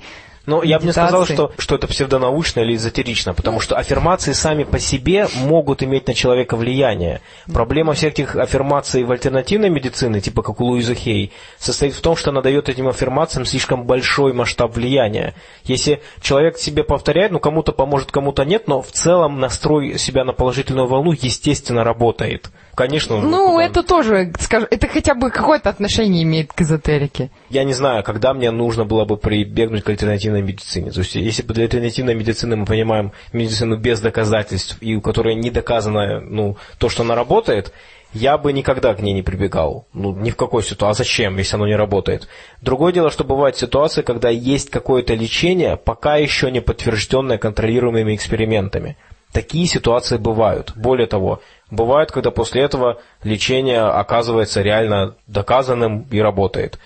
[0.50, 4.64] Но я бы не сказал, что, что это псевдонаучно или эзотерично, потому что аффирмации сами
[4.64, 7.22] по себе могут иметь на человека влияние.
[7.54, 12.16] Проблема всех этих аффирмаций в альтернативной медицине, типа как у Луизы Хей, состоит в том,
[12.16, 15.36] что она дает этим аффирмациям слишком большой масштаб влияния.
[15.66, 20.34] Если человек себе повторяет, ну кому-то поможет, кому-то нет, но в целом настрой себя на
[20.34, 22.50] положительную волну естественно работает.
[22.80, 23.20] Конечно.
[23.20, 23.60] Ну, он...
[23.60, 27.30] это тоже, скажем, это хотя бы какое-то отношение имеет к эзотерике.
[27.50, 30.90] Я не знаю, когда мне нужно было бы прибегнуть к альтернативной медицине.
[30.90, 35.36] То есть, если бы для альтернативной медицины мы понимаем медицину без доказательств, и у которой
[35.36, 37.74] не доказано ну, то, что она работает,
[38.14, 39.86] я бы никогда к ней не прибегал.
[39.92, 41.02] Ну, ни в какой ситуации.
[41.02, 42.30] А зачем, если оно не работает?
[42.62, 48.96] Другое дело, что бывают ситуации, когда есть какое-то лечение, пока еще не подтвержденное контролируемыми экспериментами.
[49.34, 50.74] Такие ситуации бывают.
[50.76, 56.80] Более того, бывает, когда после этого лечение оказывается реально доказанным и работает.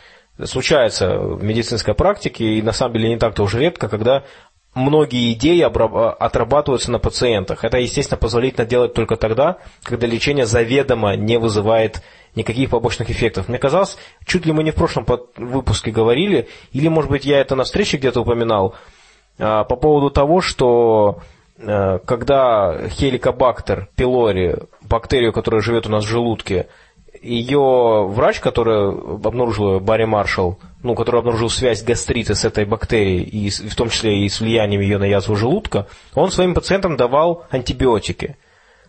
[0.44, 4.24] Случается в медицинской практике, и на самом деле не так-то уже редко, когда
[4.74, 7.64] многие идеи отрабатываются на пациентах.
[7.64, 12.02] Это, естественно, позволительно делать только тогда, когда лечение заведомо не вызывает
[12.36, 13.48] никаких побочных эффектов.
[13.48, 15.06] Мне казалось, чуть ли мы не в прошлом
[15.38, 18.74] выпуске говорили, или, может быть, я это на встрече где-то упоминал,
[19.38, 21.20] а, по поводу того, что
[21.58, 26.68] когда хеликобактер пилори, бактерию, которая живет у нас в желудке,
[27.22, 33.50] ее врач, который обнаружил Барри Маршалл, ну, который обнаружил связь гастрита с этой бактерией, и
[33.50, 38.36] в том числе и с влиянием ее на язву желудка, он своим пациентам давал антибиотики.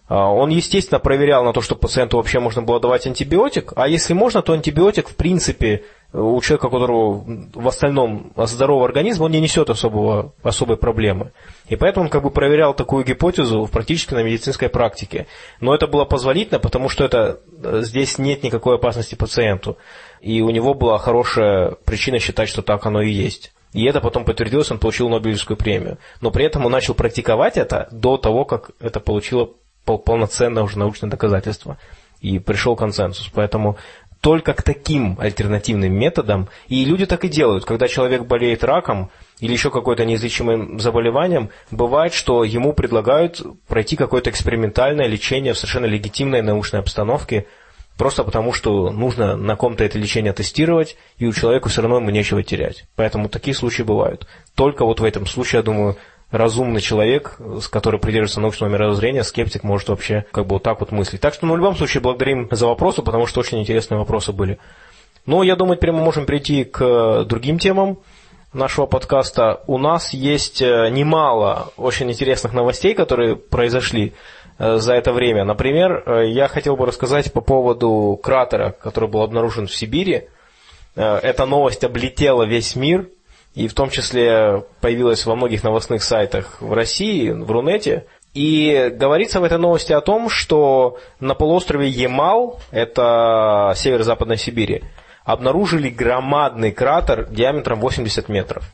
[0.09, 4.13] А, он, естественно, проверял на то, что пациенту вообще можно было давать антибиотик, а если
[4.15, 7.25] можно, то антибиотик, в принципе, у человека, у которого
[7.55, 11.33] в остальном здоровый организм, он не несет особого, особой проблемы.
[11.69, 15.27] И поэтому он как бы проверял такую гипотезу практически на медицинской практике.
[15.61, 19.77] Но это было позволительно, потому что это, э, здесь нет никакой опасности пациенту.
[20.21, 23.53] И у него была хорошая причина считать, что так оно и есть.
[23.73, 25.99] И это потом подтвердилось, он получил Нобелевскую премию.
[26.21, 29.51] Но при этом он начал практиковать это до того, как это получило
[29.85, 31.77] полноценное уже научное доказательство.
[32.21, 33.29] И пришел консенсус.
[33.35, 33.77] Поэтому
[34.25, 36.49] только к таким альтернативным методам.
[36.69, 37.67] И люди так и делают.
[37.67, 44.31] Когда человек болеет раком или еще какой-то неизлечимым заболеванием, бывает, что ему предлагают пройти какое-то
[44.31, 47.45] экспериментальное лечение в совершенно легитимной научной обстановке,
[47.99, 52.09] просто потому что нужно на ком-то это лечение тестировать, и у человека все равно ему
[52.09, 52.87] нечего терять.
[52.97, 54.27] Поэтому такие случаи бывают.
[54.55, 55.99] Только вот в этом случае, я думаю,
[56.35, 57.37] разумный человек,
[57.71, 61.21] который придерживается научного мировоззрения, скептик может вообще как бы вот так вот мыслить.
[61.21, 64.59] Так что, ну, в любом случае, благодарим за вопросы, потому что очень интересные вопросы были.
[65.27, 67.99] Ну, я думаю, теперь мы можем перейти к другим темам
[68.53, 69.63] нашего подкаста.
[69.67, 74.13] У нас есть э, немало очень интересных новостей, которые произошли
[74.59, 75.45] э, за это время.
[75.45, 80.29] Например, э, я хотел бы рассказать по поводу кратера, который был обнаружен в Сибири.
[80.97, 83.09] Э, эта новость облетела весь мир,
[83.55, 88.07] и в том числе появилась во многих новостных сайтах в России, в Рунете.
[88.35, 94.83] И говорится в этой новости о том, что на полуострове Ямал, это северо-западной Сибири,
[95.25, 98.65] обнаружили громадный кратер диаметром 80 метров.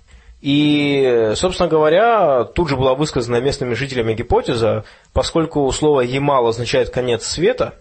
[0.41, 7.27] И, собственно говоря, тут же была высказана местными жителями гипотеза, поскольку слово «Ямал» означает «конец
[7.27, 7.75] света»,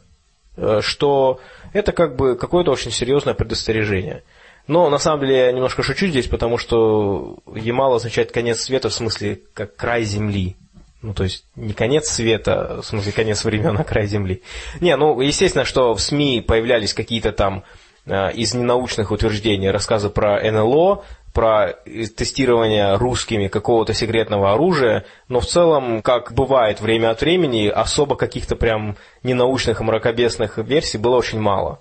[0.58, 1.40] э, что
[1.72, 4.24] это как бы какое-то очень серьезное предостережение.
[4.70, 8.94] Но на самом деле я немножко шучу здесь, потому что Ямал означает конец света в
[8.94, 10.58] смысле как край земли.
[11.02, 14.44] Ну, то есть не конец света, в смысле конец времен, а край земли.
[14.80, 17.64] Не, ну, естественно, что в СМИ появлялись какие-то там
[18.06, 21.04] э, из ненаучных утверждений рассказы про НЛО,
[21.34, 21.74] про
[22.16, 28.56] тестирование русскими какого-то секретного оружия, но в целом, как бывает время от времени, особо каких-то
[28.56, 31.80] прям ненаучных и мракобесных версий было очень мало.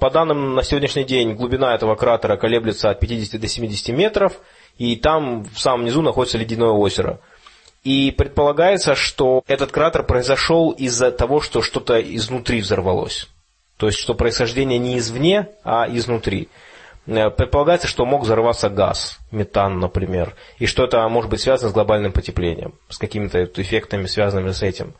[0.00, 4.38] По данным на сегодняшний день, глубина этого кратера колеблется от 50 до 70 метров,
[4.76, 7.20] и там в самом низу находится ледяное озеро.
[7.84, 13.28] И предполагается, что этот кратер произошел из-за того, что что-то изнутри взорвалось.
[13.76, 16.48] То есть, что происхождение не извне, а изнутри.
[17.06, 21.72] Э, предполагается, что мог взорваться газ, метан, например, и что это может быть связано с
[21.74, 24.94] глобальным потеплением, с какими-то эффектами, связанными с этим.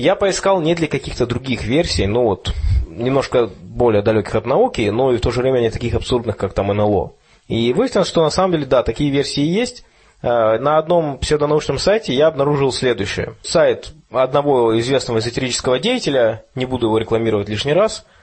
[0.00, 2.54] Я поискал не для каких-то других версий, но вот
[2.88, 6.54] немножко более далеких от науки, но и в то же время не таких абсурдных, как
[6.54, 7.12] там НЛО.
[7.48, 9.84] И выяснилось, что на самом деле, да, такие версии есть.
[10.22, 13.34] Э, на одном псевдонаучном сайте я обнаружил следующее.
[13.42, 18.06] Сайт одного известного эзотерического деятеля, не буду его рекламировать лишний раз–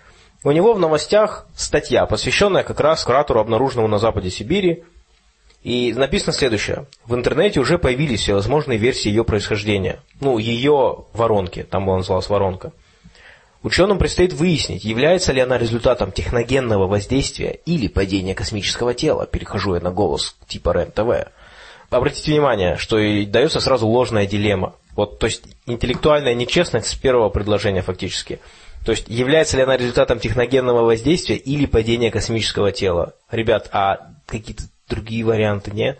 [0.43, 4.83] у него в новостях статья, посвященная как раз кратеру, обнаруженному на западе Сибири.
[5.63, 6.85] И написано следующее.
[7.05, 9.99] В интернете уже появились всевозможные версии ее происхождения.
[10.21, 12.71] Ну, ее воронки, там была называлась воронка.
[13.63, 19.25] Ученым предстоит выяснить, является ли она результатом техногенного воздействия или падения космического тела.
[19.25, 21.31] Перехожу я на голос типа РЕН-ТВ.
[21.89, 24.75] Обратите внимание, что и дается сразу ложная дилемма.
[24.95, 28.39] Вот, то есть интеллектуальная нечестность с первого предложения фактически–
[28.87, 33.15] то есть является ли она результатом техногенного воздействия или падения космического тела?
[33.29, 35.99] Ребят, а какие-то другие варианты нет?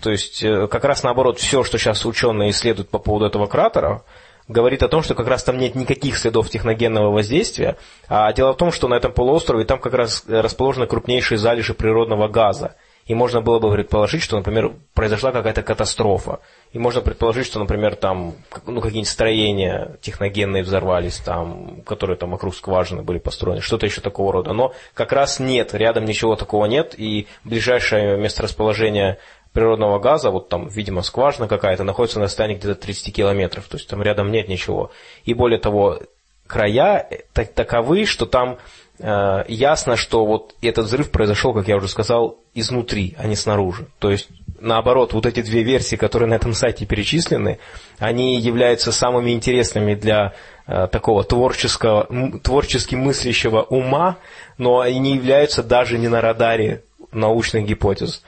[0.00, 4.02] То есть э, как раз наоборот, все, что сейчас ученые исследуют по поводу этого кратера,
[4.48, 7.76] говорит о том, что как раз там нет никаких следов техногенного воздействия.
[8.08, 12.28] А дело в том, что на этом полуострове там как раз расположены крупнейшие залежи природного
[12.28, 12.76] газа.
[13.06, 16.40] И можно было бы предположить, что, например, произошла какая-то катастрофа.
[16.72, 18.34] И можно предположить, что, например, там
[18.66, 24.32] ну, какие-нибудь строения техногенные взорвались, там, которые там вокруг скважины были построены, что-то еще такого
[24.32, 24.52] рода.
[24.52, 29.18] Но как раз нет, рядом ничего такого нет, и ближайшее месторасположение
[29.52, 33.88] природного газа, вот там, видимо, скважина какая-то, находится на расстоянии где-то 30 километров, то есть
[33.88, 34.92] там рядом нет ничего.
[35.24, 36.00] И более того,
[36.46, 41.88] края так, таковы, что там Э, ясно, что вот этот взрыв произошел, как я уже
[41.88, 43.86] сказал, изнутри, а не снаружи.
[43.98, 44.28] То есть,
[44.60, 47.58] наоборот, вот эти две версии, которые на этом сайте перечислены,
[47.98, 50.34] они являются самыми интересными для
[50.66, 52.08] э, такого творческого,
[52.42, 54.18] творчески мыслящего ума,
[54.58, 58.22] но они не являются даже не на радаре научных гипотез.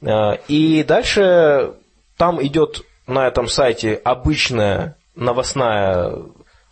[0.00, 1.74] Э, и дальше
[2.16, 6.14] там идет на этом сайте обычная новостная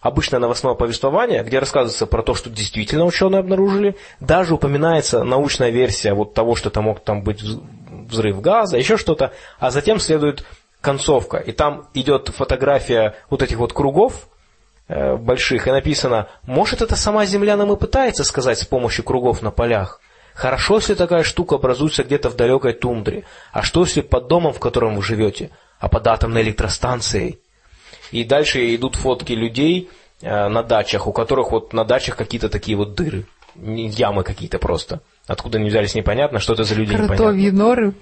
[0.07, 6.14] обычное новостное повествование, где рассказывается про то, что действительно ученые обнаружили, даже упоминается научная версия
[6.14, 10.45] вот того, что там мог там быть взрыв газа, еще что-то, а затем следует
[10.81, 14.29] концовка, и там идет фотография вот этих вот кругов
[14.88, 19.42] э, больших, и написано, может это сама Земля нам и пытается сказать с помощью кругов
[19.42, 20.01] на полях.
[20.35, 24.61] Хорошо, если такая штука образуется где-то в далекой тундре, а что если под домом, в
[24.61, 27.40] котором вы живете, а под атомной электростанцией?
[28.12, 29.90] И дальше идут фотки людей
[30.23, 35.01] на дачах, у которых вот на дачах какие-то такие вот дыры, ямы какие-то просто.
[35.27, 37.65] Откуда они взялись, непонятно, что это за люди, Кротовьи непонятно.
[37.65, 37.95] норы.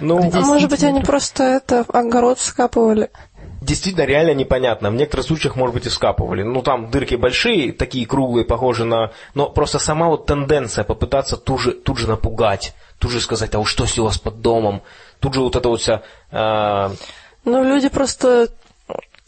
[0.00, 3.10] Ну, а может быть, они просто это огород скапывали?
[3.60, 4.90] Действительно, реально непонятно.
[4.90, 6.42] В некоторых случаях, может быть, и скапывали.
[6.42, 9.12] Ну, там дырки большие, такие круглые, похожие на...
[9.34, 13.58] Но просто сама вот тенденция попытаться тут же, тут же напугать, тут же сказать, а
[13.58, 14.82] вот что у вас под домом?
[15.20, 16.02] Тут же вот это вот вся...
[16.30, 16.90] Э...
[17.44, 18.48] Ну, люди просто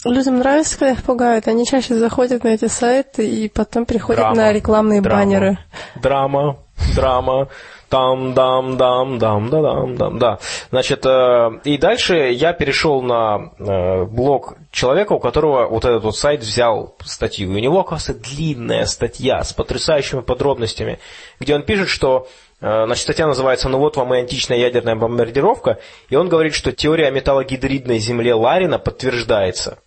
[0.04, 1.48] Людям нравится, когда их пугают.
[1.48, 5.58] Они чаще заходят на эти сайты и потом приходят драма, на рекламные драма, баннеры.
[5.96, 6.58] Драма,
[6.94, 7.48] драма.
[7.88, 10.38] Там, дам, дам, дам, да, дам, дам, да.
[10.70, 16.14] Значит, э, и дальше я перешел на э, блог человека, у которого вот этот вот
[16.14, 17.50] сайт взял статью.
[17.50, 20.98] И у него, оказывается, длинная статья с потрясающими подробностями,
[21.40, 22.28] где он пишет, что
[22.60, 25.78] э, Значит, статья называется «Ну вот вам и античная ядерная бомбардировка»,
[26.10, 29.78] и он говорит, что теория металлогидридной земле Ларина подтверждается.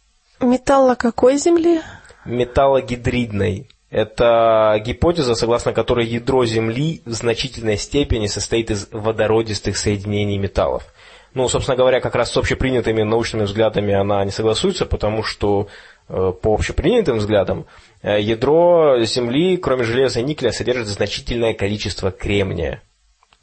[0.41, 1.81] Металла какой земли?
[2.25, 3.69] Металлогидридной.
[3.89, 10.85] Это гипотеза, согласно которой ядро Земли в значительной степени состоит из водородистых соединений металлов.
[11.33, 15.67] Ну, собственно говоря, как раз с общепринятыми научными взглядами она не согласуется, потому что
[16.07, 17.65] э, по общепринятым взглядам
[18.01, 22.81] э, ядро Земли, кроме железа и никеля, содержит значительное количество кремния.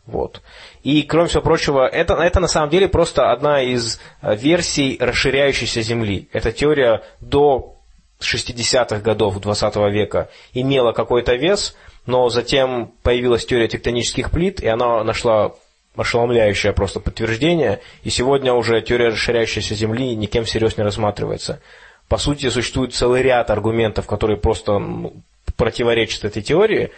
[0.09, 0.40] Вот.
[0.82, 5.82] И, кроме всего прочего, это, это на самом деле просто одна из э, версий расширяющейся
[5.82, 6.30] Земли.
[6.32, 7.76] Эта теория до
[8.18, 15.04] 60-х годов 20 века имела какой-то вес, но затем появилась теория тектонических плит, и она
[15.04, 15.52] нашла
[15.94, 21.61] ошеломляющее просто подтверждение, и сегодня уже теория расширяющейся Земли никем всерьез не рассматривается.
[22.09, 25.12] По сути, существует целый ряд аргументов, которые просто ну,
[25.59, 26.92] противоречат этой теории,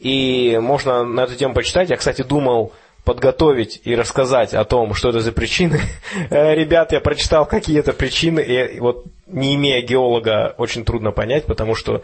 [0.00, 1.90] и можно на эту тему почитать.
[1.90, 2.72] Я, кстати, думал
[3.04, 5.80] подготовить и рассказать о том, что это за причины.
[6.30, 11.44] Э, ребят, я прочитал, какие это причины, и вот не имея геолога, очень трудно понять,
[11.44, 12.02] потому что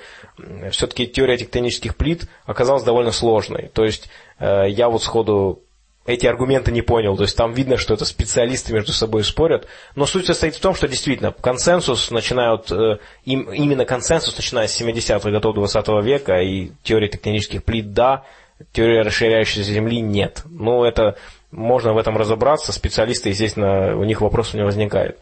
[0.70, 3.70] все-таки теория тектонических плит оказалась довольно сложной.
[3.72, 5.62] То есть э, я вот сходу
[6.06, 7.16] эти аргументы не понял.
[7.16, 9.66] То есть там видно, что это специалисты между собой спорят.
[9.94, 14.80] Но суть состоит в том, что действительно консенсус начинают, э, им, именно консенсус, начиная с
[14.80, 18.24] 70-х годов 20 века, и теория тектонических плит, да,
[18.72, 20.42] теория расширяющейся Земли нет.
[20.46, 21.16] Ну, это
[21.50, 25.18] можно в этом разобраться, специалисты, естественно, у них вопросов не возникает.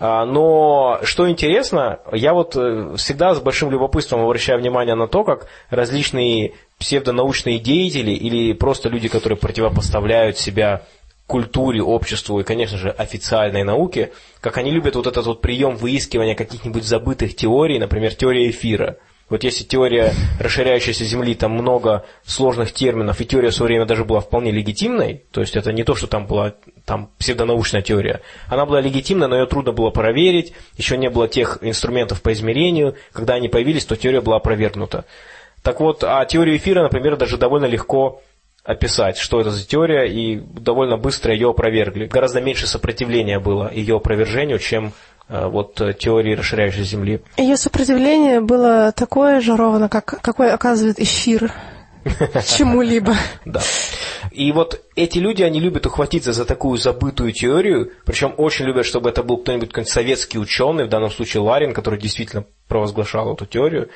[0.00, 5.24] А, но что интересно, я вот э, всегда с большим любопытством обращаю внимание на то,
[5.24, 10.82] как различные псевдонаучные деятели или просто люди, которые противопоставляют себя
[11.26, 16.34] культуре, обществу и, конечно же, официальной науке, как они любят вот этот вот прием выискивания
[16.34, 18.96] каких-нибудь забытых теорий, например, теория эфира–
[19.28, 24.04] вот если теория расширяющейся Земли, там много сложных терминов, и теория в свое время даже
[24.04, 26.54] была вполне легитимной, то есть это не то, что там была
[26.84, 31.58] там псевдонаучная теория, она была легитимной, но ее трудно было проверить, еще не было тех
[31.62, 35.04] инструментов по измерению, когда они появились, то теория была опровергнута.
[35.62, 38.20] Так вот, а теорию эфира, например, даже довольно легко
[38.64, 42.06] описать, что это за теория, и довольно быстро ее опровергли.
[42.06, 44.92] Гораздо меньше сопротивления было ее опровержению, чем
[45.26, 47.22] Э, вот э, теории расширяющей Земли.
[47.38, 51.50] Ее сопротивление было такое же ровно, как, какой оказывает эфир
[52.56, 53.14] чему-либо.
[53.44, 53.60] Да.
[54.30, 59.08] И вот эти люди, они любят ухватиться за такую забытую теорию, причем очень любят, чтобы
[59.08, 63.90] это был кто-нибудь какой советский ученый, в данном случае Ларин, который действительно провозглашал эту теорию,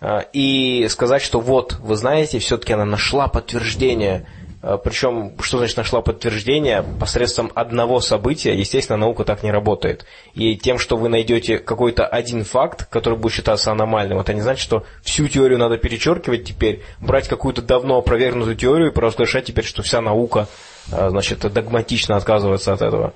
[0.00, 4.26] э, и сказать, что вот, вы знаете, все-таки она нашла подтверждение
[4.60, 6.84] Причем, что значит нашла подтверждение?
[6.98, 10.04] Посредством одного события, естественно, наука так не работает.
[10.34, 14.62] И тем, что вы найдете какой-то один факт, который будет считаться аномальным, это не значит,
[14.62, 19.82] что всю теорию надо перечеркивать теперь, брать какую-то давно опровергнутую теорию и провозглашать теперь, что
[19.82, 20.48] вся наука
[20.90, 23.14] э, значит, догматично отказывается от этого.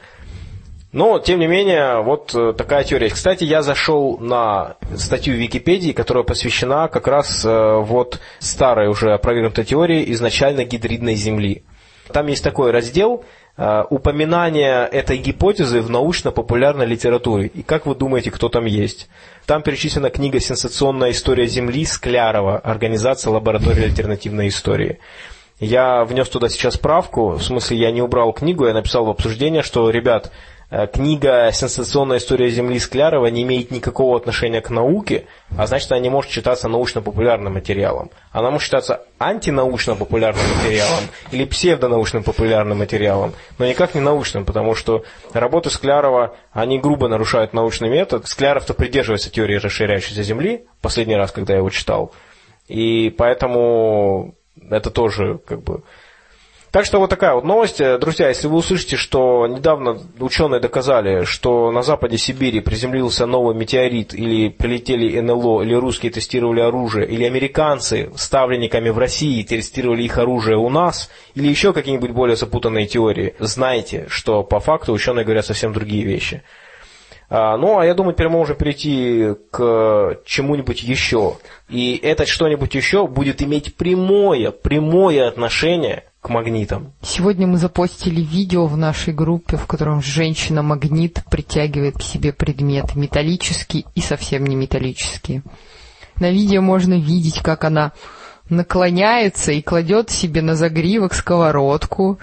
[0.92, 3.08] Но, тем не менее, вот э, такая теория.
[3.08, 9.14] Кстати, я зашел на статью в Википедии, которая посвящена как раз э, вот старой уже
[9.14, 11.64] опровергнутой теории изначально гидридной Земли.
[12.12, 13.24] Там есть такой раздел
[13.56, 17.46] э, упоминание этой гипотезы в научно-популярной литературе.
[17.46, 19.08] И как вы думаете, кто там есть?
[19.46, 24.98] Там перечислена книга «Сенсационная история Земли» Склярова, организация лаборатории альтернативной истории.
[25.58, 29.62] Я внес туда сейчас справку, в смысле я не убрал книгу, я написал в обсуждение,
[29.62, 30.32] что, ребят,
[30.92, 36.08] книга «Сенсационная история Земли» Склярова не имеет никакого отношения к науке, а значит, она не
[36.08, 38.10] может считаться научно-популярным материалом.
[38.30, 45.04] Она может считаться антинаучно-популярным материалом или псевдонаучным популярным материалом, но никак не научным, потому что
[45.34, 48.26] работы Склярова, они грубо нарушают научный метод.
[48.26, 52.12] Скляров-то придерживается теории расширяющейся Земли, последний раз, когда я его читал,
[52.66, 54.36] и поэтому
[54.70, 55.82] это тоже как бы
[56.72, 57.82] так что вот такая вот новость.
[57.82, 63.54] Э, друзья, если вы услышите, что недавно ученые доказали, что на западе Сибири приземлился новый
[63.54, 70.16] метеорит, или прилетели НЛО, или русские тестировали оружие, или американцы ставленниками в России тестировали их
[70.16, 75.44] оружие у нас, или еще какие-нибудь более запутанные теории, знайте, что по факту ученые говорят
[75.44, 76.42] совсем другие вещи.
[77.28, 81.36] А, ну, а я думаю, теперь мы можем перейти к чему-нибудь еще.
[81.68, 86.92] И это что-нибудь еще будет иметь прямое, прямое отношение к магнитам.
[87.02, 93.84] Сегодня мы запостили видео в нашей группе, в котором женщина-магнит притягивает к себе предметы металлические
[93.96, 95.42] и совсем не металлические.
[96.20, 97.90] На видео можно видеть, как она
[98.48, 102.20] наклоняется и кладет себе на загривок сковородку.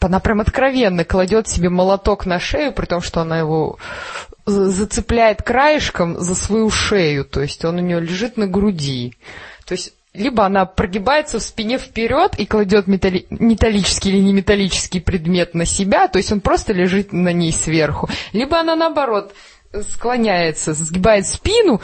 [0.00, 3.78] Она прям откровенно кладет себе молоток на шею, при том, что она его
[4.44, 9.14] зацепляет краешком за свою шею, то есть он у нее лежит на груди.
[9.64, 13.26] То есть либо она прогибается в спине вперед и кладет металли...
[13.30, 18.08] металлический или не металлический предмет на себя, то есть он просто лежит на ней сверху,
[18.32, 19.34] либо она наоборот
[19.88, 21.80] склоняется, сгибает спину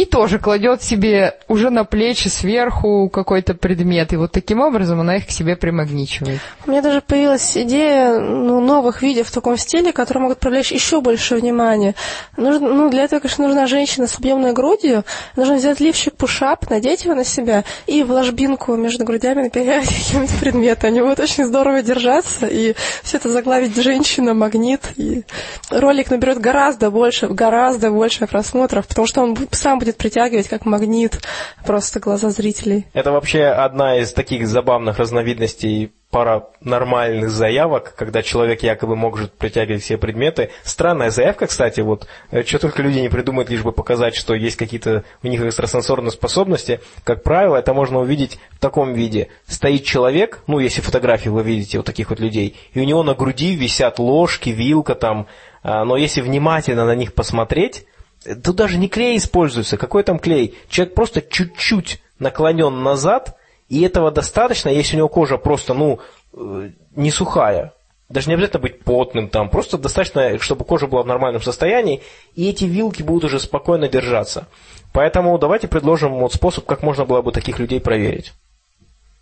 [0.00, 4.12] и тоже кладет себе уже на плечи сверху какой-то предмет.
[4.12, 6.40] И вот таким образом она их к себе примагничивает.
[6.66, 11.02] У меня даже появилась идея ну, новых видео в таком стиле, которые могут привлечь еще
[11.02, 11.94] больше внимания.
[12.38, 15.04] Нужно, ну, для этого, конечно, нужна женщина с объемной грудью.
[15.36, 20.40] Нужно взять лифчик пушап, надеть его на себя и в ложбинку между грудями напялять какие-нибудь
[20.40, 20.86] предметы.
[20.86, 24.80] Они будут очень здорово держаться, и все это заглавить женщина, магнит.
[24.96, 25.24] И
[25.68, 31.20] ролик наберет гораздо больше, гораздо больше просмотров, потому что он сам будет притягивать как магнит
[31.64, 32.86] просто глаза зрителей.
[32.92, 39.96] Это вообще одна из таких забавных разновидностей паранормальных заявок, когда человек якобы может притягивать все
[39.96, 40.50] предметы.
[40.64, 44.56] Странная заявка, кстати, вот, э, что только люди не придумают, лишь бы показать, что есть
[44.56, 46.80] какие-то у них экстрасенсорные способности.
[47.04, 49.28] Как правило, это можно увидеть в таком виде.
[49.46, 53.14] Стоит человек, ну, если фотографии вы видите вот таких вот людей, и у него на
[53.14, 55.28] груди висят ложки, вилка там,
[55.62, 57.84] а, но если внимательно на них посмотреть,
[58.24, 59.76] Тут даже не клей используется.
[59.76, 60.54] Какой там клей?
[60.68, 63.36] Человек просто чуть-чуть наклонен назад,
[63.68, 66.00] и этого достаточно, если у него кожа просто, ну,
[66.34, 67.72] э, не сухая.
[68.08, 72.02] Даже не обязательно быть потным там, просто достаточно, чтобы кожа была в нормальном состоянии,
[72.34, 74.48] и эти вилки будут уже спокойно держаться.
[74.92, 78.32] Поэтому давайте предложим вот способ, как можно было бы таких людей проверить.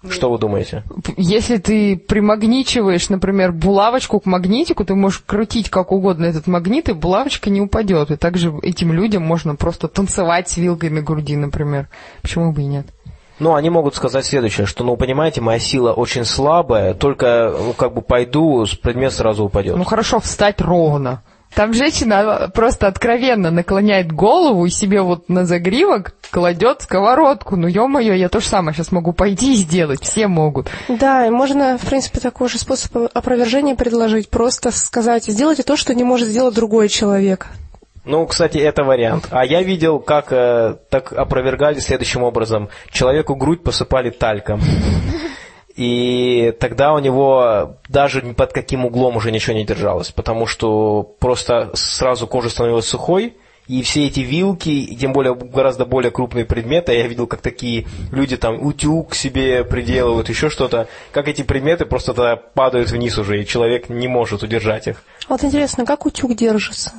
[0.09, 0.85] Что вы думаете?
[1.17, 6.93] Если ты примагничиваешь, например, булавочку к магнитику, ты можешь крутить как угодно этот магнит, и
[6.93, 8.13] булавочка не упадет.
[8.13, 11.89] И также этим людям можно просто танцевать с вилкой на груди, например.
[12.23, 12.87] Почему бы и нет?
[13.41, 17.95] Ну, они могут сказать следующее, что, ну, понимаете, моя сила очень слабая, только, ну, как
[17.95, 19.77] бы пойду, предмет сразу упадет.
[19.77, 21.23] Ну, хорошо, встать ровно.
[21.55, 27.57] Там женщина просто откровенно наклоняет голову и себе вот на загривок кладет сковородку.
[27.57, 30.03] Ну, ё-моё, я то же самое сейчас могу пойти и сделать.
[30.03, 30.69] Все могут.
[30.89, 34.29] Да, и можно, в принципе, такой же способ опровержения предложить.
[34.29, 37.47] Просто сказать, сделайте то, что не может сделать другой человек.
[38.05, 39.29] Ну, кстати, это вариант.
[39.31, 42.71] А я видел, как э, так опровергали следующим образом.
[42.91, 44.63] Человеку грудь посыпали тальком.
[45.79, 51.71] И тогда у него даже под каким углом уже ничего не держалось, потому что просто
[51.75, 53.37] сразу кожа становилась сухой,
[53.69, 57.87] и все эти вилки, и тем более гораздо более крупные предметы, я видел, как такие
[58.11, 63.41] люди там утюг себе приделывают, еще что-то, как эти предметы просто тогда падают вниз уже,
[63.41, 65.05] и человек не может удержать их.
[65.29, 66.91] Вот интересно, как утюг держится?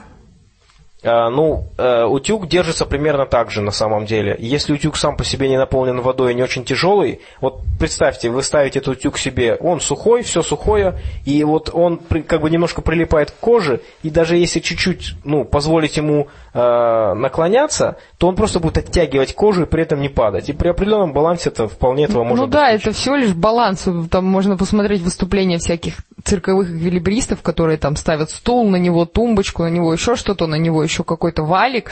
[1.02, 4.36] А, ну, э, утюг держится примерно так же на самом деле.
[4.38, 8.44] Если утюг сам по себе не наполнен водой и не очень тяжелый, вот представьте, вы
[8.44, 13.32] ставите этот утюг себе, он сухой, все сухое, и вот он как бы немножко прилипает
[13.32, 18.78] к коже, и даже если чуть-чуть, ну, позволить ему э, наклоняться, то он просто будет
[18.78, 20.50] оттягивать кожу и при этом не падать.
[20.50, 23.88] И при определенном балансе это вполне этого ну, можно Ну да, это всего лишь баланс.
[24.10, 29.70] Там можно посмотреть выступления всяких цирковых эквилибристов, которые там ставят стул, на него тумбочку, на
[29.70, 31.92] него еще что-то, на него еще какой-то валик,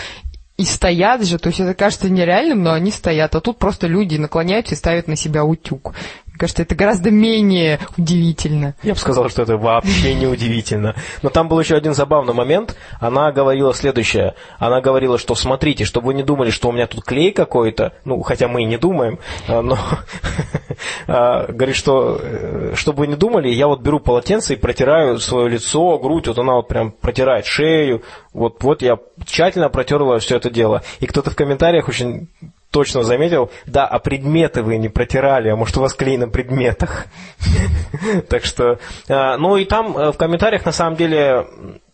[0.57, 4.17] и стоят же, то есть это кажется нереальным, но они стоят, а тут просто люди
[4.17, 5.93] наклоняются и ставят на себя утюг.
[6.37, 8.75] Кажется, это гораздо менее удивительно.
[8.83, 10.95] Я бы сказал, что это вообще не удивительно.
[11.21, 12.75] Но там был еще один забавный момент.
[12.99, 14.35] Она говорила следующее.
[14.59, 18.21] Она говорила, что смотрите, чтобы вы не думали, что у меня тут клей какой-то, ну,
[18.21, 19.77] хотя мы и не думаем, а, но
[21.07, 25.49] а, говорит, что э, чтобы вы не думали, я вот беру полотенце и протираю свое
[25.49, 30.49] лицо, грудь, вот она вот прям протирает шею, вот, вот я тщательно протерла все это
[30.49, 30.83] дело.
[30.99, 32.29] И кто-то в комментариях очень
[32.71, 37.05] точно заметил, да, а предметы вы не протирали, а может у вас клей на предметах.
[38.29, 41.47] Так что, а, ну и там э, в комментариях на самом деле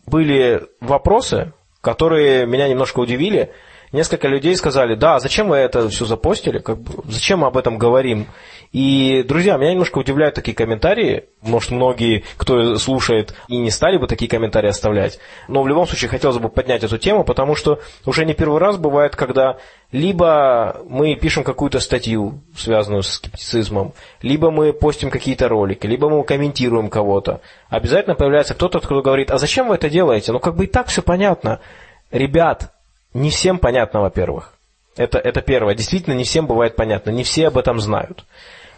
[0.05, 3.51] были вопросы, которые меня немножко удивили.
[3.93, 7.77] Несколько людей сказали, да, зачем вы это все запостили, как бы, зачем мы об этом
[7.77, 8.25] говорим?
[8.71, 11.25] И, друзья, меня немножко удивляют такие комментарии.
[11.43, 15.19] Может, многие, кто слушает, и не стали бы такие комментарии оставлять.
[15.47, 18.77] Но в любом случае хотелось бы поднять эту тему, потому что уже не первый раз
[18.77, 19.57] бывает, когда
[19.91, 26.23] либо мы пишем какую-то статью, связанную с скептицизмом, либо мы постим какие-то ролики, либо мы
[26.23, 27.41] комментируем кого-то.
[27.69, 30.31] Обязательно появляется кто-то, кто говорит, а зачем вы это делаете?
[30.31, 31.59] Ну, как бы и так все понятно.
[32.09, 32.72] Ребят,
[33.13, 34.53] не всем понятно, во-первых.
[34.95, 35.75] Это, это первое.
[35.75, 37.09] Действительно, не всем бывает понятно.
[37.09, 38.25] Не все об этом знают.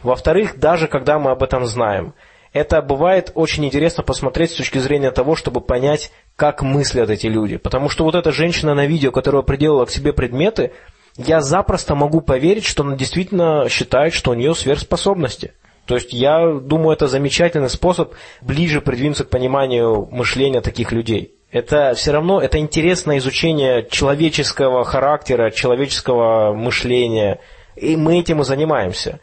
[0.03, 2.13] Во-вторых, даже когда мы об этом знаем,
[2.53, 7.57] это бывает очень интересно посмотреть с точки зрения того, чтобы понять, как мыслят эти люди.
[7.57, 10.71] Потому что вот эта женщина на видео, которая приделала к себе предметы,
[11.17, 15.53] я запросто могу поверить, что она действительно считает, что у нее сверхспособности.
[15.85, 21.34] То есть я думаю, это замечательный способ ближе придвинуться к пониманию мышления таких людей.
[21.55, 27.39] Это все равно это интересное изучение человеческого характера, человеческого мышления.
[27.77, 29.21] И мы этим и занимаемся.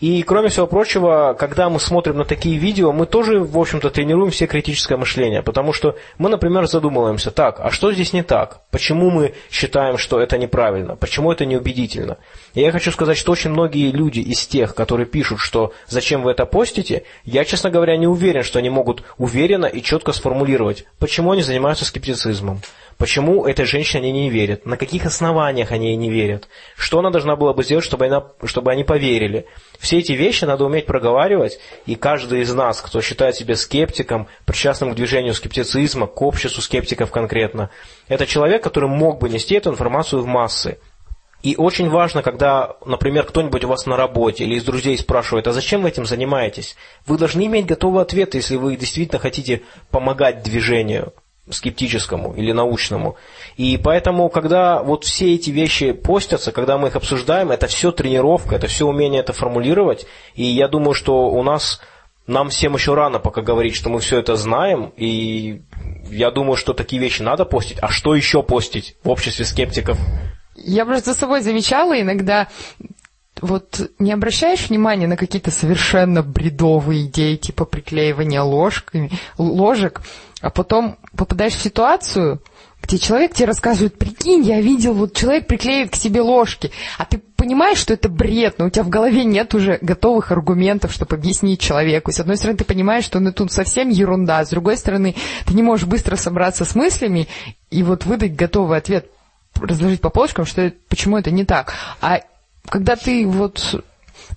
[0.00, 4.30] И, кроме всего прочего, когда мы смотрим на такие видео, мы тоже, в общем-то, тренируем
[4.30, 5.42] все критическое мышление.
[5.42, 8.60] Потому что мы, например, задумываемся, так, а что здесь не так?
[8.70, 10.94] Почему мы считаем, что это неправильно?
[10.94, 12.18] Почему это неубедительно?
[12.54, 16.30] И я хочу сказать, что очень многие люди из тех, которые пишут, что «зачем вы
[16.30, 21.32] это постите?», я, честно говоря, не уверен, что они могут уверенно и четко сформулировать, почему
[21.32, 22.60] они занимаются скептицизмом.
[22.98, 24.66] Почему этой женщине они не верят?
[24.66, 26.48] На каких основаниях они ей не верят?
[26.76, 29.46] Что она должна была бы сделать, чтобы, она, чтобы они поверили?
[29.78, 34.92] Все эти вещи надо уметь проговаривать, и каждый из нас, кто считает себя скептиком, причастным
[34.92, 37.70] к движению скептицизма, к обществу скептиков конкретно,
[38.08, 40.78] это человек, который мог бы нести эту информацию в массы.
[41.44, 45.52] И очень важно, когда, например, кто-нибудь у вас на работе или из друзей спрашивает, а
[45.52, 46.74] зачем вы этим занимаетесь?
[47.06, 51.12] Вы должны иметь готовый ответ, если вы действительно хотите помогать движению
[51.50, 53.16] скептическому или научному.
[53.56, 58.56] И поэтому, когда вот все эти вещи постятся, когда мы их обсуждаем, это все тренировка,
[58.56, 60.06] это все умение это формулировать.
[60.34, 61.80] И я думаю, что у нас,
[62.26, 64.92] нам всем еще рано пока говорить, что мы все это знаем.
[64.96, 65.62] И
[66.10, 67.78] я думаю, что такие вещи надо постить.
[67.80, 69.98] А что еще постить в обществе скептиков?
[70.56, 72.48] Я просто за собой замечала иногда
[73.40, 80.02] вот не обращаешь внимания на какие-то совершенно бредовые идеи, типа приклеивания ложками, ложек,
[80.40, 82.40] а потом попадаешь в ситуацию,
[82.82, 87.18] где человек тебе рассказывает, прикинь, я видел, вот человек приклеит к себе ложки, а ты
[87.18, 91.60] понимаешь, что это бред, но у тебя в голове нет уже готовых аргументов, чтобы объяснить
[91.60, 92.12] человеку.
[92.12, 95.62] С одной стороны, ты понимаешь, что ну, тут совсем ерунда, с другой стороны, ты не
[95.62, 97.28] можешь быстро собраться с мыслями
[97.70, 99.10] и вот выдать готовый ответ,
[99.60, 101.74] разложить по полочкам, что почему это не так.
[102.00, 102.20] А
[102.68, 103.82] когда ты вот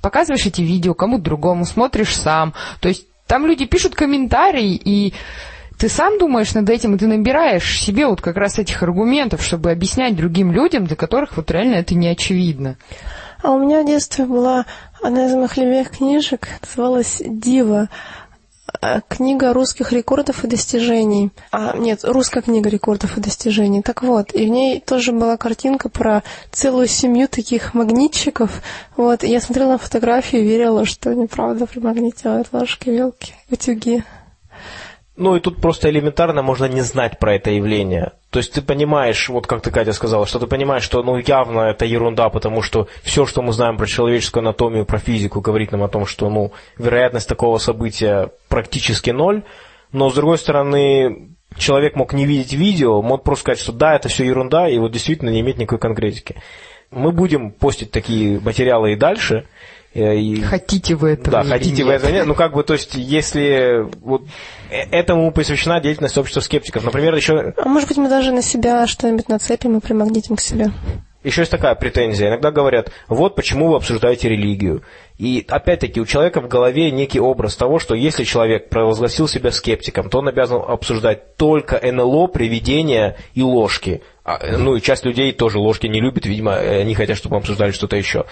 [0.02, 5.14] показываешь эти видео кому-то другому, смотришь сам, то есть там люди пишут комментарии, и
[5.78, 9.72] ты сам думаешь над этим, и ты набираешь себе вот как раз этих аргументов, чтобы
[9.72, 12.78] объяснять другим людям, для которых вот реально это не очевидно.
[13.42, 14.66] А у меня в детстве была
[15.02, 17.90] одна из моих любимых книжек, называлась «Дива».
[18.82, 21.32] Э, книга русских рекордов и достижений.
[21.52, 23.82] А, нет, русская книга рекордов и достижений.
[23.82, 28.62] Так вот, и в ней тоже была картинка про целую семью таких магнитчиков.
[28.96, 34.04] Вот, и я смотрела на фотографию и верила, что они правда примагнитивают ложки, вилки, утюги.
[35.18, 38.14] Ну и тут просто элементарно можно не знать про это явление.
[38.30, 41.62] То есть ты понимаешь, вот как ты, Катя, сказала, что ты понимаешь, что ну явно
[41.62, 45.84] это ерунда, потому что все, что мы знаем про человеческую анатомию, про физику, говорит нам
[45.84, 49.44] о том, что ну вероятность такого события практически ноль.
[49.92, 54.08] Но с другой стороны, человек мог не видеть видео, мог просто сказать, что да, это
[54.08, 56.36] все ерунда, и вот действительно не иметь никакой конкретики.
[56.90, 59.46] Мы будем постить такие материалы и дальше.
[59.94, 60.42] Э, и...
[60.42, 61.86] Хотите вы этого Да, хотите нет?
[61.86, 62.26] вы этого нет.
[62.26, 64.24] Ну, как бы, то есть, если вот
[64.72, 66.84] этому посвящена деятельность общества скептиков.
[66.84, 67.54] Например, еще...
[67.58, 70.72] А может быть, мы даже на себя что-нибудь нацепим и примагнитим к себе.
[71.24, 72.30] Еще есть такая претензия.
[72.30, 74.82] Иногда говорят, вот почему вы обсуждаете религию.
[75.20, 80.10] И опять-таки у человека в голове некий образ того, что если человек провозгласил себя скептиком,
[80.10, 84.02] то он обязан обсуждать только НЛО, привидения и ложки.
[84.24, 87.72] А, ну и часть людей тоже ложки не любит, видимо, они хотят, чтобы мы обсуждали
[87.72, 88.26] что-то еще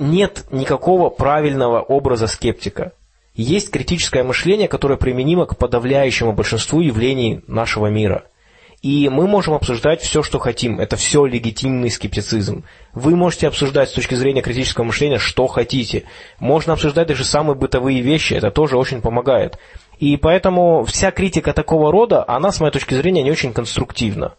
[0.00, 2.92] нет никакого правильного образа скептика.
[3.34, 8.24] Есть критическое мышление, которое применимо к подавляющему большинству явлений нашего мира.
[8.82, 10.80] И мы можем обсуждать все, что хотим.
[10.80, 12.64] Это все легитимный скептицизм.
[12.94, 16.04] Вы можете обсуждать с точки зрения критического мышления, что хотите.
[16.38, 18.32] Можно обсуждать даже самые бытовые вещи.
[18.34, 19.58] Это тоже очень помогает.
[19.98, 24.34] И поэтому вся критика такого рода, она, с моей точки зрения, не очень конструктивна.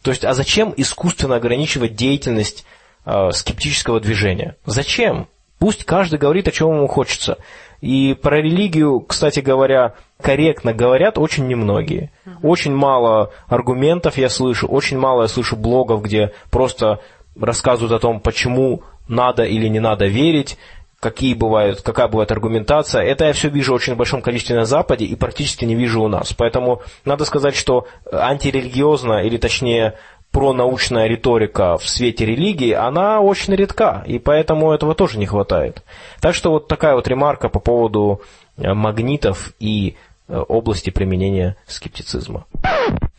[0.00, 2.64] То есть, а зачем искусственно ограничивать деятельность
[3.04, 4.56] э, скептического движения.
[4.64, 5.28] Зачем?
[5.58, 7.36] Пусть каждый говорит, о чем ему хочется.
[7.82, 12.12] И про религию, кстати говоря, корректно говорят очень немногие.
[12.40, 17.00] Очень мало аргументов я слышу, очень мало я слышу блогов, где просто
[17.38, 20.56] рассказывают о том, почему надо или не надо верить,
[21.00, 23.02] какие бывают, какая бывает аргументация.
[23.02, 26.08] Это я все вижу очень в большом количестве на Западе и практически не вижу у
[26.08, 26.32] нас.
[26.32, 29.94] Поэтому надо сказать, что антирелигиозно, или точнее
[30.32, 35.82] пронаучная риторика в свете религии, она очень редка, и поэтому этого тоже не хватает.
[36.20, 38.22] Так что вот такая вот ремарка по поводу
[38.56, 39.96] э, магнитов и
[40.28, 42.46] э, области применения скептицизма.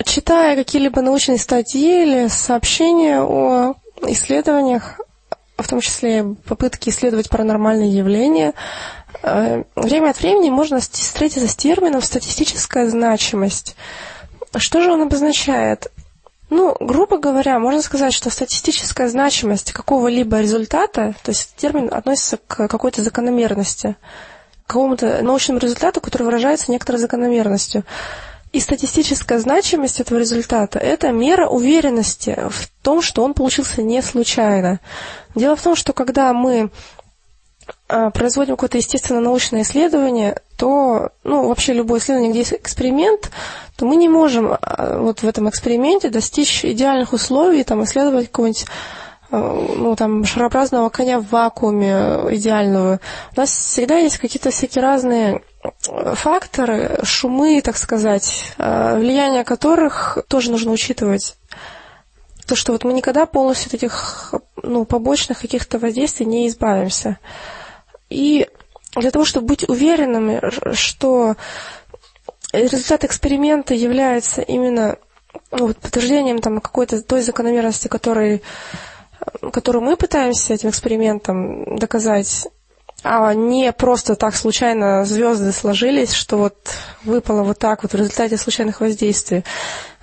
[0.04, 3.76] Читая какие-либо научные статьи или сообщения о
[4.08, 5.00] исследованиях,
[5.58, 8.54] в том числе попытки исследовать паранормальные явления,
[9.22, 13.76] э, время от времени можно встретиться с термином «статистическая значимость».
[14.56, 15.92] Что же он обозначает?
[16.50, 22.68] Ну, грубо говоря, можно сказать, что статистическая значимость какого-либо результата, то есть термин относится к
[22.68, 23.96] какой-то закономерности,
[24.66, 27.84] к какому-то научному результату, который выражается некоторой закономерностью.
[28.52, 34.80] И статистическая значимость этого результата– это мера уверенности в том, что он получился не случайно.
[35.34, 36.70] Дело в том, что когда мы
[37.88, 43.32] производим какое-то естественно-научное исследование, то, ну, вообще любое исследование, где есть эксперимент,
[43.76, 48.66] то мы не можем а, вот в этом эксперименте достичь идеальных условий, там, исследовать какого-нибудь
[49.30, 53.00] а, ну, там, шарообразного коня в вакууме идеального.
[53.36, 55.42] У нас всегда есть какие-то всякие разные
[55.82, 61.36] факторы, шумы, так сказать, влияние которых тоже нужно учитывать.
[62.46, 64.34] То, что вот мы никогда полностью этих
[64.64, 67.20] ну, побочных каких-то воздействий не избавимся.
[68.10, 68.48] И
[68.96, 70.42] для того, чтобы быть уверенными,
[70.74, 71.36] что
[72.52, 74.98] результат эксперимента является именно
[75.52, 78.44] ну, вот, подтверждением там, какой-то той закономерности, который,
[79.52, 82.48] которую мы пытаемся этим экспериментом доказать,
[83.04, 86.56] а не просто так случайно звезды сложились, что вот
[87.04, 89.44] выпало вот так вот в результате случайных воздействий.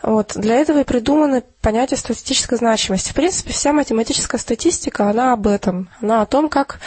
[0.03, 0.33] Вот.
[0.35, 3.11] Для этого и придумано понятие статистической значимости.
[3.11, 5.91] В принципе, вся математическая статистика, она об этом.
[6.01, 6.81] Она о том, как,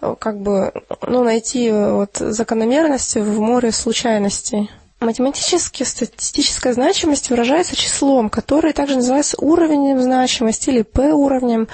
[0.00, 0.72] как бы,
[1.06, 4.70] ну, найти вот закономерности в море случайностей.
[5.00, 11.68] Математически статистическая значимость выражается числом, которое также называется уровнем значимости или P-уровнем.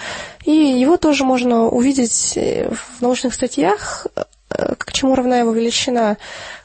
[0.45, 4.07] И его тоже можно увидеть в научных статьях,
[4.79, 6.17] к чему равна его величина.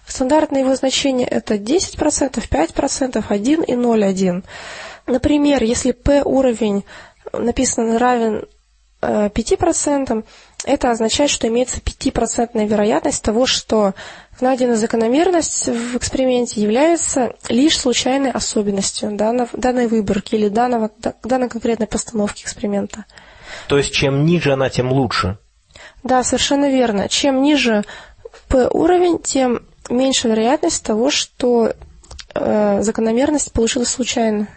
[0.07, 1.97] Стандартное его значение это 10%,
[2.49, 4.43] 5%, 1 и 0,1.
[5.07, 6.83] Например, если P-уровень
[7.33, 8.45] написано равен
[9.01, 10.23] 5%, э,
[10.63, 13.93] это означает, что имеется 5% вероятность того, что
[14.41, 20.91] найденная закономерность в эксперименте является лишь случайной особенностью данного, данной выборки или данного,
[21.23, 23.05] данной конкретной постановки эксперимента.
[23.67, 25.37] То есть, чем ниже она, тем лучше?
[26.03, 27.09] Да, совершенно верно.
[27.09, 27.83] Чем ниже
[28.47, 31.73] P-уровень, тем меньше вероятность того, что
[32.33, 34.47] э, закономерность получилась случайно.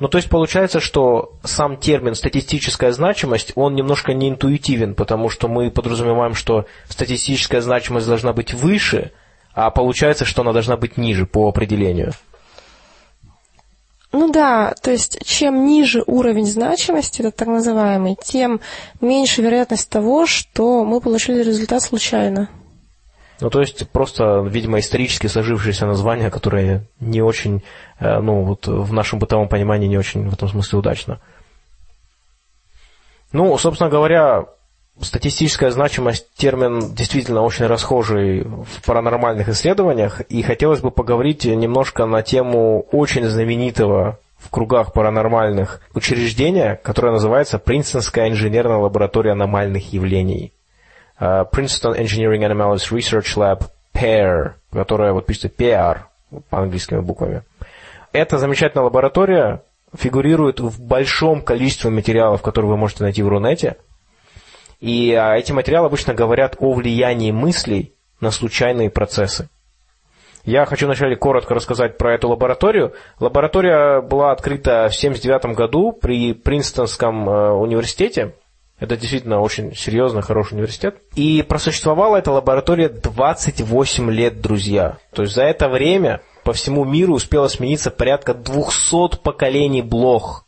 [0.00, 5.48] Ну, то есть получается, что сам термин статистическая значимость, он немножко не интуитивен, потому что
[5.48, 9.12] мы подразумеваем, что статистическая значимость должна быть выше,
[9.52, 12.12] а получается, что она должна быть ниже по определению.
[14.16, 18.60] Ну да, то есть чем ниже уровень значимости, это так называемый, тем
[19.00, 22.48] меньше вероятность того, что мы получили результат случайно.
[23.40, 27.64] Ну, то есть просто, видимо, исторически сложившееся название, которое не очень,
[27.98, 31.20] э, ну, вот в нашем бытовом понимании не очень в этом смысле удачно.
[33.32, 34.44] Ну, собственно говоря,
[35.00, 42.22] статистическая значимость термин действительно очень расхожий в паранормальных исследованиях, и хотелось бы поговорить немножко на
[42.22, 50.52] тему очень знаменитого в кругах паранормальных учреждения, которое называется Принстонская инженерная лаборатория аномальных явлений.
[51.18, 53.62] Uh, Princeton Engineering Anomalous Research Lab,
[53.94, 56.00] PAIR, которая вот пишется PR
[56.50, 57.42] по английскими буквами.
[58.12, 59.62] Эта замечательная лаборатория
[59.96, 63.76] фигурирует в большом количестве материалов, которые вы можете найти в Рунете.
[64.84, 69.48] И а, эти материалы обычно говорят о влиянии мыслей на случайные процессы.
[70.44, 72.92] Я хочу вначале коротко рассказать про эту лабораторию.
[73.18, 78.34] Лаборатория была открыта в 1979 году при Принстонском э, университете.
[78.78, 80.96] Это действительно очень серьезный, хороший университет.
[81.14, 84.98] И просуществовала эта лаборатория 28 лет, друзья.
[85.14, 90.44] То есть за это время по всему миру успело смениться порядка 200 поколений блох.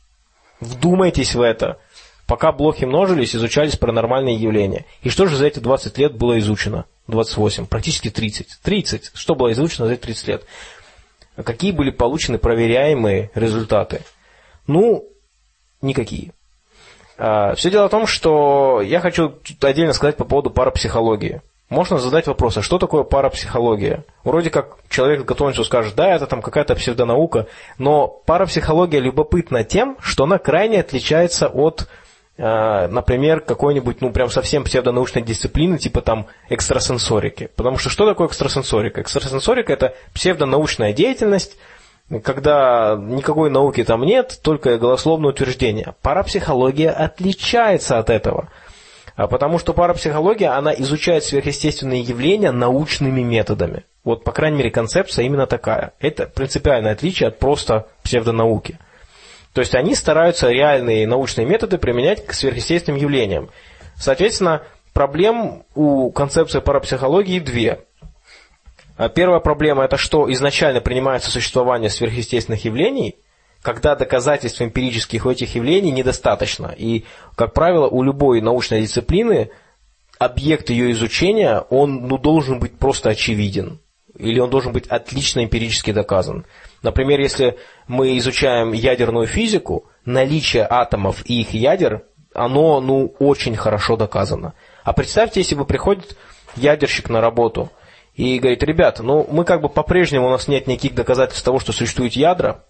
[0.61, 1.79] Вдумайтесь в это.
[2.27, 4.85] Пока блохи множились, изучались паранормальные явления.
[5.03, 6.87] И что же за эти 20 лет было изучено?
[7.07, 8.59] 28, практически 30.
[8.63, 9.13] 30.
[9.15, 10.45] Что было изучено за эти 30 лет?
[11.43, 14.03] Какие были получены проверяемые результаты?
[14.67, 15.05] Ну,
[15.83, 16.33] никакие.
[17.19, 21.43] А, Все дело в том, что я хочу отдельно сказать по поводу парапсихологии.
[21.69, 24.05] Можно задать вопрос, а что такое парапсихология?
[24.23, 30.25] Вроде как человек готовностью скажет, да, это там какая-то псевдонаука, но парапсихология любопытна тем, что
[30.25, 31.89] она крайне отличается от,
[32.39, 37.49] например, какой-нибудь, ну, прям совсем псевдонаучной дисциплины, типа там экстрасенсорики.
[37.57, 39.01] Потому что что такое экстрасенсорика?
[39.01, 41.57] Экстрасенсорика– это псевдонаучная деятельность,
[42.23, 45.95] когда никакой науки там нет, только голословное утверждение.
[46.03, 48.49] Парапсихология отличается от этого.
[49.17, 53.85] А потому что парапсихология, она изучает сверхъестественные явления научными методами.
[54.05, 55.93] Вот, по крайней мере, концепция именно такая.
[56.01, 58.79] Это принципиальное отличие от просто псевдонауки.
[59.57, 63.49] То есть они стараются реальные научные методы применять к сверхъестественным явлениям.
[63.97, 67.87] Соответственно, проблем у концепции парапсихологии две.
[68.99, 73.17] А первая проблема это что изначально принимается существование сверхъестественных явлений,
[73.63, 76.75] когда доказательств эмпирических у этих явлений недостаточно.
[76.77, 79.49] И, как правило, у любой научной дисциплины
[80.19, 83.81] объект ее изучения, он ну, должен быть просто очевиден.
[84.19, 86.45] Или он должен быть отлично эмпирически доказан.
[86.87, 87.59] Например, если
[87.89, 94.55] мы изучаем ядерную физику, наличие атомов и их ядер, оно ну, очень хорошо доказано.
[94.85, 96.17] А представьте, если бы приходит
[96.55, 97.71] ядерщик на работу
[98.15, 101.73] и говорит, ребята, ну мы как бы по-прежнему у нас нет никаких доказательств того, что
[101.73, 102.63] существует ядра,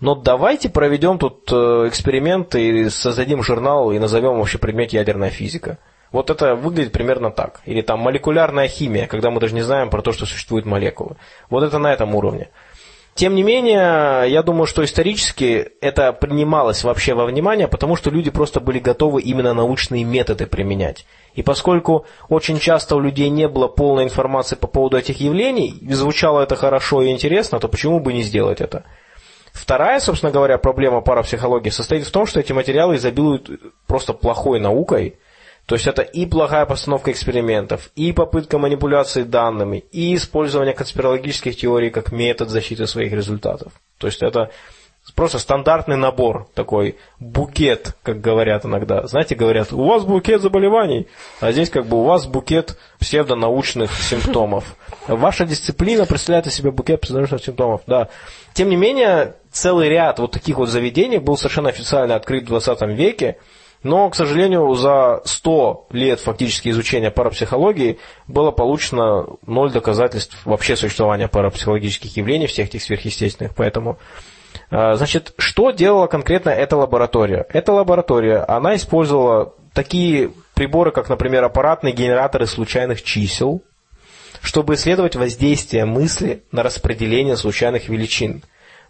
[0.00, 5.78] но давайте проведем тут э, эксперимент и создадим журнал и назовем вообще предмет ядерная физика.
[6.12, 7.60] Вот это выглядит примерно так.
[7.64, 11.16] Или там молекулярная химия, когда мы даже не знаем про то, что существуют молекулы.
[11.48, 12.48] Вот это на этом уровне.
[13.14, 18.30] Тем не менее, я думаю, что исторически это принималось вообще во внимание, потому что люди
[18.30, 21.04] просто были готовы именно научные методы применять.
[21.34, 25.92] И поскольку очень часто у людей не было полной информации по поводу этих явлений, и
[25.92, 28.84] звучало это хорошо и интересно, то почему бы не сделать это?
[29.52, 33.50] Вторая, собственно говоря, проблема парапсихологии состоит в том, что эти материалы изобилуют
[33.86, 35.18] просто плохой наукой.
[35.66, 41.90] То есть это и плохая постановка экспериментов, и попытка манипуляции данными, и использование конспирологических теорий
[41.90, 43.72] как метод защиты своих результатов.
[43.98, 44.50] То есть это
[45.14, 49.06] просто стандартный набор, такой букет, как говорят иногда.
[49.06, 51.08] Знаете, говорят, у вас букет заболеваний,
[51.40, 54.76] а здесь как бы у вас букет псевдонаучных симптомов.
[55.06, 58.08] Ваша дисциплина представляет из себя букет псевдонаучных симптомов, да.
[58.54, 62.82] Тем не менее, целый ряд вот таких вот заведений был совершенно официально открыт в 20
[62.88, 63.38] веке,
[63.82, 71.28] но, к сожалению, за 100 лет фактически изучения парапсихологии было получено ноль доказательств вообще существования
[71.28, 73.54] парапсихологических явлений, всех этих сверхъестественных.
[73.56, 73.98] Поэтому,
[74.70, 77.44] а, значит, что делала конкретно эта лаборатория?
[77.48, 83.62] Эта лаборатория, она использовала такие приборы, как, например, аппаратные генераторы случайных чисел,
[84.42, 88.42] чтобы исследовать воздействие мысли на распределение случайных величин.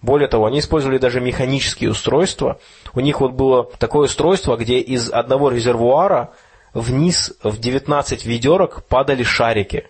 [0.02, 2.58] Более того, они использовали даже механические устройства.
[2.94, 6.32] У них вот было такое устройство, где из одного резервуара
[6.74, 9.88] вниз в 19 ведерок падали шарики.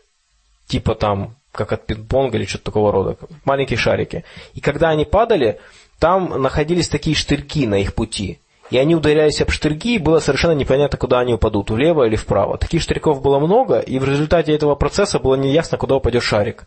[0.67, 3.17] Типа там, как от пинг-понга или что-то такого рода.
[3.45, 4.25] Маленькие шарики.
[4.55, 5.61] И когда они падали,
[5.99, 8.39] там находились такие штырьки на их пути.
[8.71, 12.57] И они ударялись об штырьки, и было совершенно непонятно, куда они упадут, влево или вправо.
[12.57, 16.67] Таких штырьков было много, и в результате этого процесса было неясно, куда упадет шарик.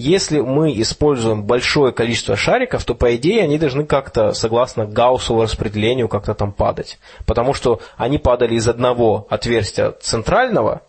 [0.00, 6.08] Если мы используем большое количество шариков, то, по идее, они должны как-то, согласно Гауссову распределению,
[6.08, 6.98] как-то там падать.
[7.26, 10.80] Потому что они падали из одного отверстия центрального,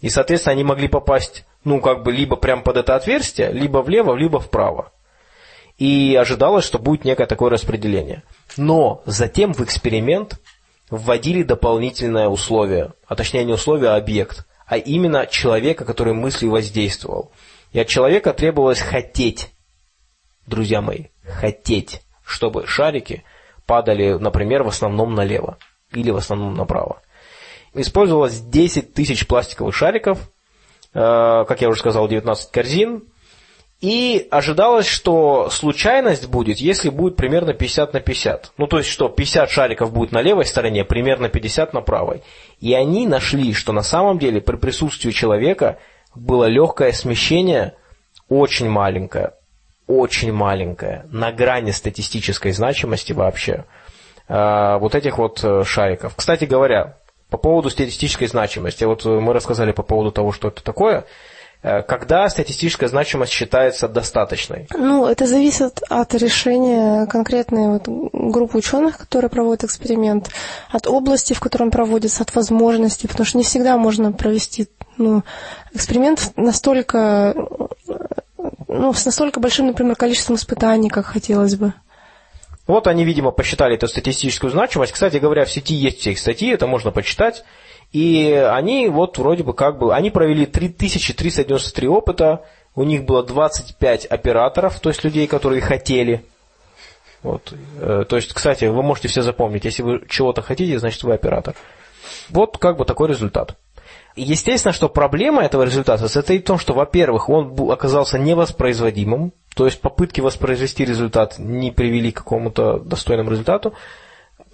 [0.00, 4.16] и, соответственно, они могли попасть, ну, как бы, либо прямо под это отверстие, либо влево,
[4.16, 4.90] либо вправо.
[5.78, 8.24] И ожидалось, что будет некое такое распределение.
[8.56, 10.40] Но затем в эксперимент
[10.90, 17.30] вводили дополнительное условие, а точнее не условие, а объект, а именно человека, который мыслью воздействовал.
[17.72, 19.50] И от человека требовалось хотеть,
[20.46, 23.24] друзья мои, хотеть, чтобы шарики
[23.66, 25.58] падали, например, в основном налево
[25.92, 27.02] или в основном направо.
[27.74, 30.30] Использовалось 10 тысяч пластиковых шариков,
[30.94, 33.04] э, как я уже сказал, 19 корзин,
[33.80, 38.52] и ожидалось, что случайность будет, если будет примерно 50 на 50.
[38.56, 42.22] Ну, то есть, что 50 шариков будет на левой стороне, примерно 50 на правой.
[42.60, 45.78] И они нашли, что на самом деле при присутствии человека
[46.16, 47.74] было легкое смещение,
[48.28, 49.32] очень маленькое,
[49.86, 53.64] очень маленькое, на грани статистической значимости вообще,
[54.28, 56.14] э, вот этих вот э, шариков.
[56.16, 56.96] Кстати говоря,
[57.30, 61.04] по поводу статистической значимости, вот мы рассказали по поводу того, что это такое,
[61.62, 64.66] э, когда статистическая значимость считается достаточной?
[64.74, 70.30] Ну, это зависит от решения конкретной вот группы ученых, которые проводят эксперимент,
[70.70, 75.22] от области, в которой он проводится, от возможностей, потому что не всегда можно провести ну,
[75.72, 77.34] эксперимент настолько,
[78.68, 81.72] ну, с настолько большим, например, количеством испытаний, как хотелось бы.
[82.66, 84.92] Вот они, видимо, посчитали эту статистическую значимость.
[84.92, 87.44] Кстати говоря, в сети есть все их статьи, это можно почитать.
[87.92, 92.44] И они вот вроде бы как бы, они провели 3393 опыта,
[92.74, 96.24] у них было 25 операторов, то есть людей, которые хотели.
[97.22, 97.54] Вот.
[97.80, 101.54] Э, то есть, кстати, вы можете все запомнить, если вы чего-то хотите, значит вы оператор.
[102.28, 103.56] Вот как бы такой результат.
[104.16, 109.80] Естественно, что проблема этого результата состоит в том, что, во-первых, он оказался невоспроизводимым, то есть
[109.82, 113.74] попытки воспроизвести результат не привели к какому-то достойному результату.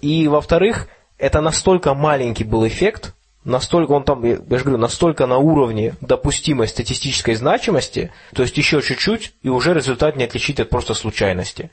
[0.01, 5.37] И, во-вторых, это настолько маленький был эффект, настолько он там, я же говорю, настолько на
[5.37, 10.93] уровне допустимой статистической значимости, то есть еще чуть-чуть, и уже результат не отличить от просто
[10.93, 11.69] случайности.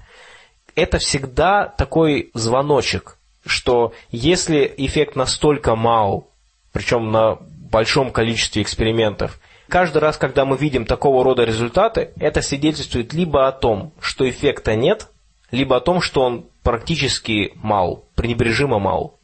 [0.76, 6.30] Это всегда такой звоночек, что если эффект настолько мал,
[6.72, 7.38] причем на
[7.70, 9.40] большом количестве экспериментов.
[9.68, 14.74] Каждый раз, когда мы видим такого рода результаты, это свидетельствует либо о том, что эффекта
[14.74, 15.08] нет,
[15.52, 19.20] либо о том, что он практически мал, пренебрежимо мал.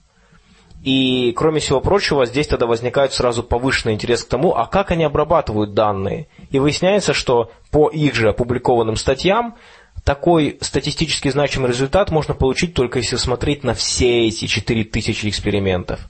[0.85, 5.03] И, кроме всего прочего, здесь тогда возникает сразу повышенный интерес к тому, а как они
[5.03, 6.29] обрабатывают данные.
[6.51, 9.57] И выясняется, что по их же опубликованным статьям
[10.05, 16.09] такой статистически значимый результат можно получить только если смотреть на все эти 4000 экспериментов.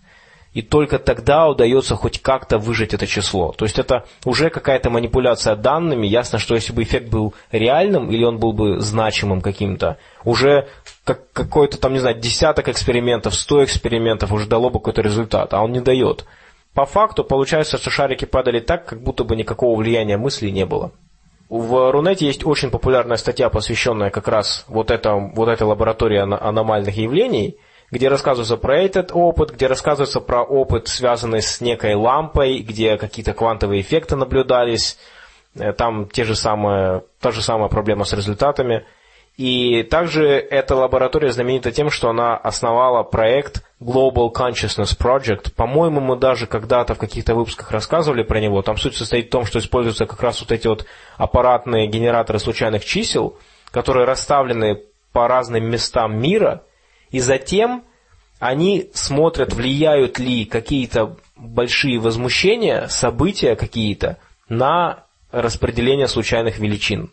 [0.56, 3.52] И только тогда удается хоть как-то выжать это число.
[3.52, 6.06] То есть это уже какая-то манипуляция данными.
[6.06, 10.66] Ясно, что если бы эффект был реальным или он был бы значимым каким-то, уже
[11.04, 15.62] как, какой-то там, не знаю, десяток экспериментов, сто экспериментов уже дало бы какой-то результат, а
[15.62, 16.24] он не дает.
[16.72, 20.90] По факту получается, что шарики падали так, как будто бы никакого влияния мысли не было.
[21.50, 26.96] В Рунете есть очень популярная статья, посвященная как раз вот, это, вот этой лаборатории аномальных
[26.96, 27.58] явлений–
[27.90, 33.32] где рассказывается про этот опыт, где рассказывается про опыт, связанный с некой лампой, где какие-то
[33.32, 34.98] квантовые эффекты наблюдались,
[35.54, 38.84] э, там те же самые, та же самая проблема с результатами.
[39.36, 45.52] И также эта лаборатория знаменита тем, что она основала проект Global Consciousness Project.
[45.54, 48.62] По-моему, мы даже когда-то в каких-то выпусках рассказывали про него.
[48.62, 50.86] Там суть состоит в том, что используются как раз вот эти вот
[51.18, 53.36] аппаратные генераторы случайных чисел,
[53.70, 54.80] которые расставлены
[55.12, 56.62] по разным местам мира–
[57.10, 57.84] и затем
[58.38, 67.10] они смотрят, влияют ли какие-то большие возмущения, события какие-то на распределение случайных величин.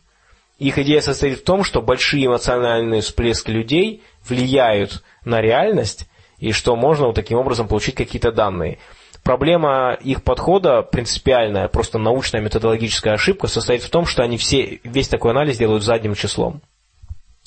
[0.60, 6.76] Их идея состоит в том, что большие эмоциональные всплески людей влияют на реальность, и что
[6.76, 8.78] можно вот таким образом получить какие-то данные.
[9.24, 15.08] Проблема их подхода принципиальная, просто научная методологическая ошибка состоит в том, что они все, весь
[15.08, 16.62] такой анализ делают задним числом.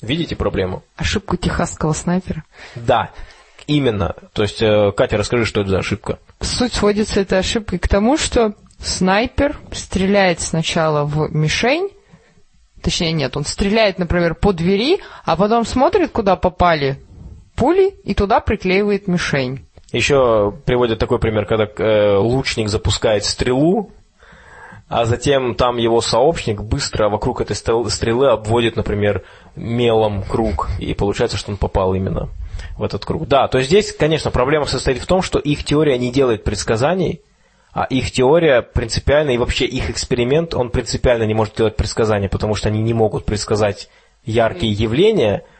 [0.01, 0.83] Видите проблему?
[0.95, 2.43] Ошибку техасского снайпера.
[2.75, 3.11] Да,
[3.65, 4.15] именно.
[4.33, 6.19] То есть, э, Катя, расскажи, что это за ошибка.
[6.41, 11.89] Суть сводится этой ошибкой к тому, что снайпер стреляет сначала в мишень,
[12.81, 16.99] точнее нет, он стреляет, например, по двери, а потом смотрит, куда попали
[17.55, 19.65] пули, и туда приклеивает мишень.
[19.91, 23.91] Еще приводят такой пример, когда э, лучник запускает стрелу,
[24.89, 29.23] а затем там его сообщник быстро вокруг этой стрелы обводит, например,
[29.55, 32.29] мелом круг, и получается, что он попал именно
[32.77, 33.27] в этот круг.
[33.27, 37.21] Да, то есть здесь, конечно, проблема состоит в том, что их теория не делает предсказаний,
[37.73, 42.55] а их теория принципиально, и вообще их эксперимент, он принципиально не может делать предсказания, потому
[42.55, 43.89] что они не могут предсказать
[44.25, 45.43] яркие явления–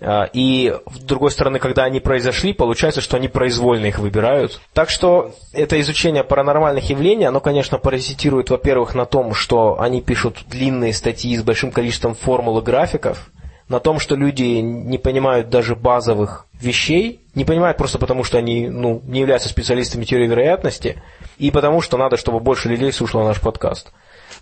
[0.00, 4.60] и, с другой стороны, когда они произошли, получается, что они произвольно их выбирают.
[4.74, 10.44] Так что это изучение паранормальных явлений, оно, конечно, паразитирует, во-первых, на том, что они пишут
[10.48, 13.30] длинные статьи с большим количеством формул и графиков,
[13.68, 18.68] на том, что люди не понимают даже базовых вещей, не понимают просто потому, что они
[18.68, 21.02] ну, не являются специалистами теории вероятности,
[21.38, 23.92] и потому что надо, чтобы больше людей слушало наш подкаст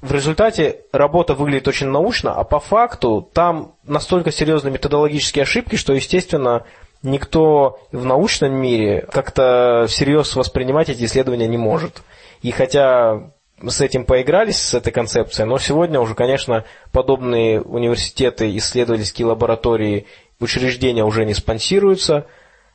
[0.00, 5.92] в результате работа выглядит очень научно, а по факту там настолько серьезные методологические ошибки, что,
[5.92, 6.64] естественно,
[7.02, 12.02] никто в научном мире как-то всерьез воспринимать эти исследования не может.
[12.42, 13.30] И хотя
[13.66, 20.06] с этим поигрались, с этой концепцией, но сегодня уже, конечно, подобные университеты, исследовательские лаборатории,
[20.40, 22.26] учреждения уже не спонсируются.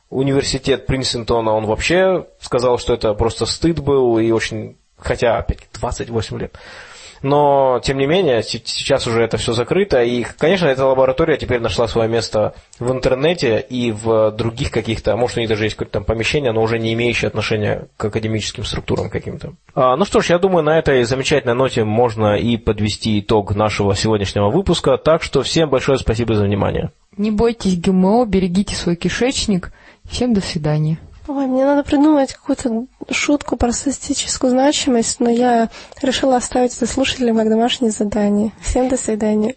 [0.08, 6.38] Университет Принстона, он вообще сказал, что это просто стыд был, и очень, хотя, опять 28
[6.38, 6.58] лет,
[7.22, 11.86] но, тем не менее, сейчас уже это все закрыто, и, конечно, эта лаборатория теперь нашла
[11.86, 16.04] свое место в интернете и в других каких-то, может, у них даже есть какое-то там
[16.04, 19.52] помещение, но уже не имеющее отношения к академическим структурам каким-то.
[19.74, 23.94] А, ну что ж, я думаю, на этой замечательной ноте можно и подвести итог нашего
[23.94, 26.90] сегодняшнего выпуска, так что всем большое спасибо за внимание.
[27.16, 29.72] Не бойтесь ГМО, берегите свой кишечник.
[30.08, 30.98] Всем до свидания.
[31.32, 35.70] Ой, мне надо придумать какую-то шутку про статистическую значимость, но я
[36.02, 38.50] решила оставить это слушателям как домашнее задание.
[38.60, 39.54] Всем до свидания.